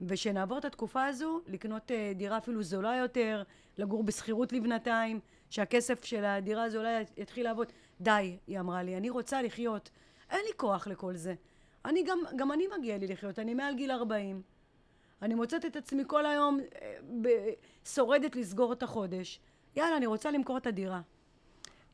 ושנעבור 0.00 0.58
את 0.58 0.64
התקופה 0.64 1.06
הזו, 1.06 1.40
לקנות 1.46 1.90
uh, 1.90 1.94
דירה 2.16 2.38
אפילו 2.38 2.62
זולה 2.62 2.96
יותר, 2.96 3.42
לגור 3.78 4.04
בשכירות 4.04 4.52
לבנתיים, 4.52 5.20
שהכסף 5.50 6.04
של 6.04 6.24
הדירה 6.24 6.64
הזו 6.64 6.78
אולי 6.78 7.04
יתחיל 7.16 7.44
לעבוד. 7.44 7.72
די, 8.00 8.36
היא 8.46 8.60
אמרה 8.60 8.82
לי, 8.82 8.96
אני 8.96 9.10
רוצה 9.10 9.42
לחיות. 9.42 9.90
אין 10.30 10.40
לי 10.46 10.52
כוח 10.56 10.86
לכל 10.86 11.16
זה. 11.16 11.34
אני 11.84 12.04
גם, 12.06 12.18
גם 12.36 12.52
אני 12.52 12.64
מגיע 12.78 12.98
לי 12.98 13.06
לחיות, 13.06 13.38
אני 13.38 13.54
מעל 13.54 13.74
גיל 13.74 13.90
40. 13.90 14.42
אני 15.22 15.34
מוצאת 15.34 15.64
את 15.64 15.76
עצמי 15.76 16.02
כל 16.06 16.26
היום 16.26 16.60
אה, 16.82 17.50
שורדת 17.84 18.36
לסגור 18.36 18.72
את 18.72 18.82
החודש. 18.82 19.40
יאללה, 19.76 19.96
אני 19.96 20.06
רוצה 20.06 20.30
למכור 20.30 20.56
את 20.56 20.66
הדירה. 20.66 21.00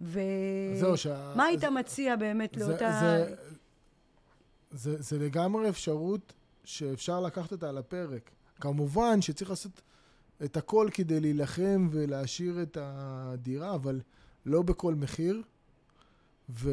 ומה 0.00 0.96
שה... 0.96 1.44
היית 1.44 1.60
זה, 1.60 1.70
מציע 1.70 2.16
באמת 2.16 2.54
זה, 2.54 2.68
לאותה... 2.68 2.90
זה, 3.00 3.34
זה, 4.70 5.02
זה 5.02 5.18
לגמרי 5.18 5.68
אפשרות 5.68 6.32
שאפשר 6.68 7.20
לקחת 7.20 7.52
אותה 7.52 7.68
על 7.68 7.78
הפרק. 7.78 8.30
כמובן 8.60 9.22
שצריך 9.22 9.50
לעשות 9.50 9.80
את 10.44 10.56
הכל 10.56 10.88
כדי 10.92 11.20
להילחם 11.20 11.88
ולהשאיר 11.90 12.62
את 12.62 12.78
הדירה, 12.80 13.74
אבל 13.74 14.00
לא 14.46 14.62
בכל 14.62 14.94
מחיר. 14.94 15.42
ו... 16.50 16.70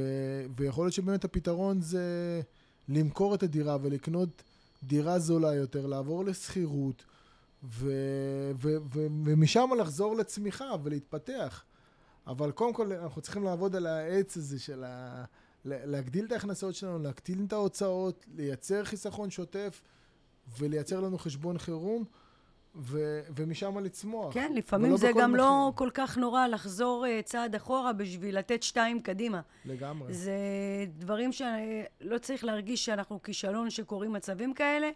ויכול 0.57 0.85
להיות 0.85 0.93
שבאמת 0.93 1.25
הפתרון 1.25 1.81
זה 1.81 2.41
למכור 2.89 3.35
את 3.35 3.43
הדירה 3.43 3.77
ולקנות 3.81 4.43
דירה 4.83 5.19
זולה 5.19 5.53
יותר, 5.55 5.85
לעבור 5.85 6.25
לשכירות, 6.25 7.03
ו... 7.63 7.91
ו... 8.61 8.69
ו... 8.93 9.07
ומשם 9.25 9.69
לחזור 9.79 10.15
לצמיחה 10.15 10.71
ולהתפתח. 10.83 11.63
אבל 12.27 12.51
קודם 12.51 12.73
כל 12.73 12.93
אנחנו 12.93 13.21
צריכים 13.21 13.43
לעבוד 13.43 13.75
על 13.75 13.85
העץ 13.85 14.37
הזה 14.37 14.59
של 14.59 14.83
ה... 14.83 15.25
להגדיל 15.65 16.25
את 16.25 16.31
ההכנסות 16.31 16.75
שלנו, 16.75 16.99
להקטין 16.99 17.45
את 17.45 17.53
ההוצאות, 17.53 18.25
לייצר 18.35 18.83
חיסכון 18.83 19.29
שוטף 19.29 19.81
ולייצר 20.59 20.99
לנו 20.99 21.17
חשבון 21.17 21.57
חירום. 21.57 22.03
ו- 22.77 23.21
ומשם 23.35 23.77
לצמוח. 23.77 24.33
כן, 24.33 24.53
לפעמים 24.55 24.97
זה 24.97 25.11
גם 25.19 25.31
מחיר. 25.31 25.45
לא 25.45 25.71
כל 25.75 25.89
כך 25.93 26.17
נורא 26.17 26.47
לחזור 26.47 27.05
uh, 27.05 27.23
צעד 27.23 27.55
אחורה 27.55 27.93
בשביל 27.93 28.37
לתת 28.37 28.63
שתיים 28.63 29.01
קדימה. 29.01 29.41
לגמרי. 29.65 30.13
זה 30.13 30.35
דברים 30.97 31.31
שלא 31.31 32.17
צריך 32.21 32.43
להרגיש 32.43 32.85
שאנחנו 32.85 33.23
כישלון 33.23 33.69
שקורים 33.69 34.13
מצבים 34.13 34.53
כאלה. 34.53 34.89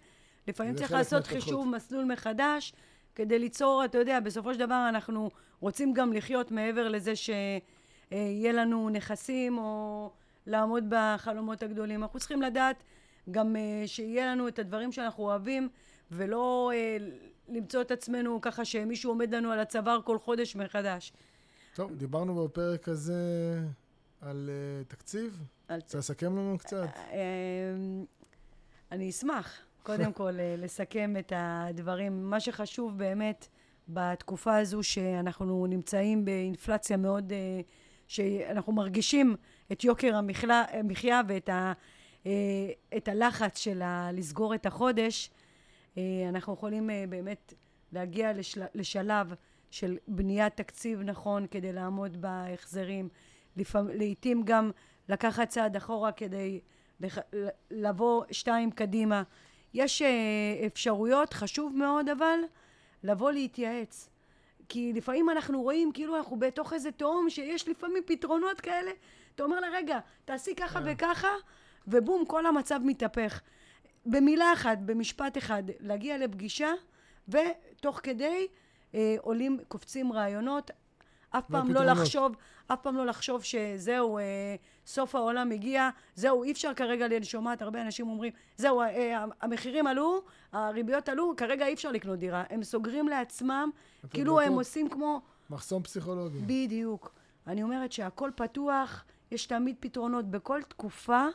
לפעמים 0.47 0.75
צריך 0.75 0.91
לעשות 0.91 1.21
מתחות. 1.21 1.43
חישוב 1.43 1.67
מסלול 1.67 2.05
מחדש, 2.05 2.73
כדי 3.15 3.39
ליצור, 3.39 3.85
אתה 3.85 3.97
יודע, 3.97 4.19
בסופו 4.19 4.53
של 4.53 4.59
דבר 4.59 4.85
אנחנו 4.89 5.29
רוצים 5.59 5.93
גם 5.93 6.13
לחיות 6.13 6.51
מעבר 6.51 6.89
לזה 6.89 7.13
שיהיה 7.15 8.51
לנו 8.51 8.89
נכסים 8.89 9.57
או 9.57 10.11
לעמוד 10.47 10.83
בחלומות 10.89 11.63
הגדולים. 11.63 12.03
אנחנו 12.03 12.19
צריכים 12.19 12.41
לדעת 12.41 12.83
גם 13.31 13.55
uh, 13.55 13.87
שיהיה 13.87 14.31
לנו 14.31 14.47
את 14.47 14.59
הדברים 14.59 14.91
שאנחנו 14.91 15.23
אוהבים, 15.23 15.69
ולא 16.11 16.71
uh, 16.73 17.03
למצוא 17.49 17.81
את 17.81 17.91
עצמנו 17.91 18.41
ככה 18.41 18.65
שמישהו 18.65 19.11
עומד 19.11 19.35
לנו 19.35 19.51
על 19.51 19.59
הצוואר 19.59 20.01
כל 20.01 20.19
חודש 20.19 20.55
מחדש. 20.55 21.13
טוב, 21.75 21.95
דיברנו 21.95 22.43
בפרק 22.43 22.89
הזה 22.89 23.13
על 24.21 24.49
uh, 24.49 24.91
תקציב. 24.91 25.43
על... 25.67 25.79
רוצה 25.79 25.97
לסכם 25.97 26.37
לנו 26.37 26.57
קצת? 26.57 26.87
Uh, 26.95 27.11
אני 28.91 29.09
אשמח, 29.09 29.59
קודם 29.83 30.13
כל, 30.19 30.31
לסכם 30.57 31.15
את 31.19 31.33
הדברים. 31.35 32.29
מה 32.29 32.39
שחשוב 32.39 32.97
באמת 32.97 33.47
בתקופה 33.87 34.57
הזו 34.57 34.83
שאנחנו 34.83 35.67
נמצאים 35.67 36.25
באינפלציה 36.25 36.97
מאוד... 36.97 37.33
שאנחנו 38.09 38.73
מרגישים 38.73 39.35
את 39.71 39.83
יוקר 39.83 40.15
המחיה 40.73 41.21
ואת 41.27 41.49
ה, 41.49 41.73
אה, 42.25 42.31
את 42.97 43.07
הלחץ 43.07 43.57
של 43.57 43.81
לסגור 44.13 44.55
את 44.55 44.65
החודש, 44.65 45.29
אה, 45.97 46.03
אנחנו 46.29 46.53
יכולים 46.53 46.89
אה, 46.89 47.03
באמת 47.09 47.53
להגיע 47.91 48.33
לשל, 48.33 48.63
לשלב 48.75 49.33
של 49.71 49.97
בניית 50.07 50.55
תקציב 50.55 51.01
נכון 51.01 51.47
כדי 51.51 51.73
לעמוד 51.73 52.21
בהחזרים. 52.21 53.09
לעתים 53.75 54.43
גם 54.43 54.71
לקחת 55.09 55.49
צעד 55.49 55.75
אחורה 55.75 56.11
כדי 56.11 56.59
לבוא 57.71 58.23
שתיים 58.31 58.71
קדימה. 58.71 59.23
יש 59.73 60.01
אפשרויות, 60.65 61.33
חשוב 61.33 61.75
מאוד 61.75 62.09
אבל, 62.09 62.39
לבוא 63.03 63.31
להתייעץ. 63.31 64.09
כי 64.69 64.93
לפעמים 64.93 65.29
אנחנו 65.29 65.61
רואים 65.61 65.91
כאילו 65.91 66.17
אנחנו 66.17 66.39
בתוך 66.39 66.73
איזה 66.73 66.91
תהום 66.91 67.29
שיש 67.29 67.67
לפעמים 67.67 68.03
פתרונות 68.05 68.61
כאלה. 68.61 68.91
אתה 69.39 69.45
אומר 69.45 69.59
לה, 69.59 69.67
רגע, 69.73 69.99
תעשי 70.25 70.55
ככה. 70.55 70.79
כן. 70.79 70.85
וככה, 70.91 71.27
ובום, 71.87 72.25
כל 72.25 72.45
המצב 72.45 72.79
מתהפך. 72.83 73.41
במילה 74.05 74.53
אחת, 74.53 74.77
במשפט 74.77 75.37
אחד, 75.37 75.63
להגיע 75.79 76.17
לפגישה, 76.17 76.71
ותוך 77.29 77.99
כדי 78.03 78.47
אה, 78.95 79.15
עולים, 79.21 79.59
קופצים 79.67 80.13
רעיונות. 80.13 80.71
אף 81.29 81.47
פעם 81.47 81.71
לא 81.71 81.83
לחשוב, 81.83 82.35
אף 82.67 82.81
פעם 82.81 82.97
לא 82.97 83.05
לחשוב 83.05 83.43
שזהו, 83.43 84.17
אה, 84.17 84.23
סוף 84.85 85.15
העולם 85.15 85.51
הגיע, 85.51 85.89
זהו, 86.15 86.43
אי 86.43 86.51
אפשר 86.51 86.73
כרגע, 86.73 87.05
אני 87.05 87.25
שומעת 87.25 87.61
הרבה 87.61 87.81
אנשים 87.81 88.07
אומרים, 88.07 88.33
זהו, 88.57 88.81
אה, 88.81 89.25
המחירים 89.41 89.87
עלו, 89.87 90.21
הריביות 90.51 91.09
עלו, 91.09 91.33
כרגע 91.37 91.67
אי 91.67 91.73
אפשר 91.73 91.91
לקנות 91.91 92.19
דירה. 92.19 92.43
הם 92.49 92.63
סוגרים 92.63 93.07
לעצמם, 93.07 93.69
כאילו. 94.09 94.39
הם 94.39 94.53
עושים 94.53 94.89
כמו... 94.89 95.21
מחסום 95.49 95.83
פסיכולוגי. 95.83 96.39
בדיוק. 96.39 97.13
אני 97.47 97.63
אומרת 97.63 97.91
שהכל 97.91 98.31
פתוח, 98.35 99.05
יש 99.31 99.45
תמיד 99.45 99.75
פתרונות. 99.79 100.31
בכל 100.31 100.61
תקופה 100.67 101.25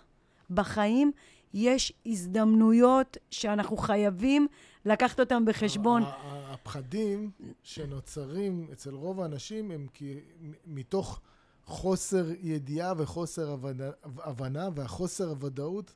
בחיים 0.51 1.12
יש 1.55 1.92
הזדמנויות 2.07 3.16
שאנחנו 3.30 3.76
חייבים 3.76 4.47
לקחת 4.84 5.20
אותם 5.20 5.45
בחשבון. 5.45 6.03
הפחדים 6.26 7.30
שנוצרים 7.62 8.68
אצל 8.72 8.95
רוב 8.95 9.20
האנשים 9.20 9.70
הם 9.70 9.86
כי 9.95 10.20
מתוך 10.66 11.20
חוסר 11.64 12.26
ידיעה 12.40 12.92
וחוסר 12.97 13.57
הבנה 14.05 14.68
והחוסר 14.74 15.28
הוודאות, 15.28 15.95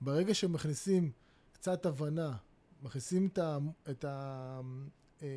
ברגע 0.00 0.34
שמכניסים 0.34 1.10
קצת 1.52 1.86
הבנה, 1.86 2.36
מכניסים 2.82 3.26
את, 3.26 3.38
ה, 3.38 3.58
את, 3.90 4.04
ה, 4.04 4.60
אה, 5.22 5.28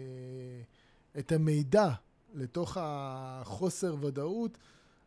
את 1.20 1.32
המידע 1.32 1.90
לתוך 2.34 2.78
החוסר 2.82 3.96
ודאות, 4.02 4.58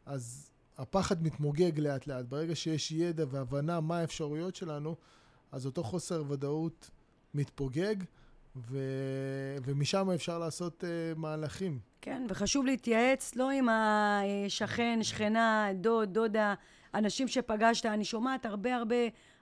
אז 0.07 0.52
הפחד 0.79 1.23
מתמוגג 1.23 1.79
לאט 1.81 2.07
לאט. 2.07 2.25
ברגע 2.25 2.55
שיש 2.55 2.93
ידע 2.93 3.25
והבנה 3.31 3.81
מה 3.81 3.99
האפשרויות 3.99 4.57
שלנו, 4.57 4.97
אז 5.53 5.67
אותו 5.67 5.83
חוסר 5.83 6.23
ודאות 6.29 6.91
מתפוגג, 7.35 7.97
ו... 8.57 8.79
ומשם 9.65 10.11
אפשר 10.11 10.39
לעשות 10.39 10.85
uh, 10.85 11.19
מהלכים. 11.19 11.79
כן, 12.01 12.27
וחשוב 12.29 12.67
להתייעץ 12.67 13.35
לא 13.37 13.51
עם 13.51 13.69
השכן, 13.69 14.99
שכנה, 15.03 15.69
דוד, 15.75 16.09
דודה, 16.15 16.55
אנשים 16.95 17.29
שפגשת. 17.29 17.87
אני 17.87 18.05
שומעת 18.05 18.47
הרבה 18.47 18.77
הרבה 18.77 18.97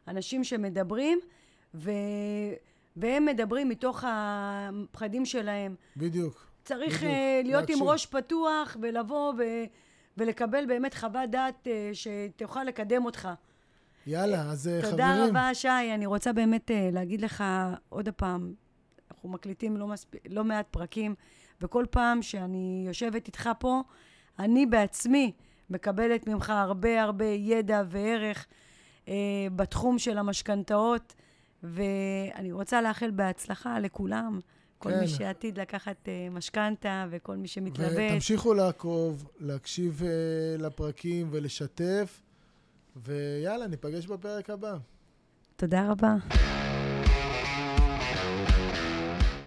אנשים 0.08 0.44
שמדברים, 0.44 1.20
ו... 1.74 1.90
והם 2.96 3.26
מדברים 3.26 3.68
מתוך 3.68 4.04
הפחדים 4.06 5.26
שלהם. 5.26 5.74
בדיוק. 5.96 6.46
צריך 6.64 6.96
בדיוק. 6.96 7.12
uh, 7.12 7.46
להיות 7.46 7.60
להקשיב. 7.60 7.82
עם 7.82 7.88
ראש 7.88 8.06
פתוח 8.06 8.76
ולבוא 8.82 9.32
ו... 9.38 9.42
ולקבל 10.20 10.66
באמת 10.66 10.94
חוות 10.94 11.30
דעת 11.30 11.66
uh, 11.66 11.70
שתוכל 11.92 12.64
לקדם 12.64 13.04
אותך. 13.04 13.28
יאללה, 14.06 14.42
אז 14.42 14.66
uh, 14.66 14.82
חברים... 14.82 14.90
תודה 14.90 15.26
רבה, 15.28 15.54
שי. 15.54 15.68
אני 15.94 16.06
רוצה 16.06 16.32
באמת 16.32 16.70
להגיד 16.92 17.20
לך 17.20 17.44
עוד 17.88 18.08
פעם, 18.08 18.54
אנחנו 19.10 19.28
מקליטים 19.28 19.76
לא, 19.76 19.86
מספ... 19.86 20.08
לא 20.28 20.44
מעט 20.44 20.66
פרקים, 20.70 21.14
וכל 21.60 21.84
פעם 21.90 22.22
שאני 22.22 22.84
יושבת 22.86 23.26
איתך 23.26 23.50
פה, 23.58 23.82
אני 24.38 24.66
בעצמי 24.66 25.32
מקבלת 25.70 26.28
ממך 26.28 26.50
הרבה 26.50 27.02
הרבה 27.02 27.24
ידע 27.24 27.82
וערך 27.86 28.46
uh, 29.04 29.08
בתחום 29.56 29.98
של 29.98 30.18
המשכנתאות, 30.18 31.14
ואני 31.62 32.52
רוצה 32.52 32.82
לאחל 32.82 33.10
בהצלחה 33.10 33.78
לכולם. 33.78 34.40
כל 34.80 34.90
כן. 34.90 35.00
מי 35.00 35.08
שעתיד 35.08 35.58
לקחת 35.58 35.96
uh, 36.08 36.34
משכנתה 36.34 37.06
וכל 37.10 37.36
מי 37.36 37.48
שמתלבט. 37.48 38.10
ותמשיכו 38.10 38.54
לעקוב, 38.54 39.30
להקשיב 39.40 40.02
uh, 40.02 40.62
לפרקים 40.62 41.28
ולשתף, 41.30 42.22
ויאללה, 42.96 43.66
ניפגש 43.66 44.06
בפרק 44.06 44.50
הבא. 44.50 44.76
תודה 45.56 45.90
רבה. 45.90 46.14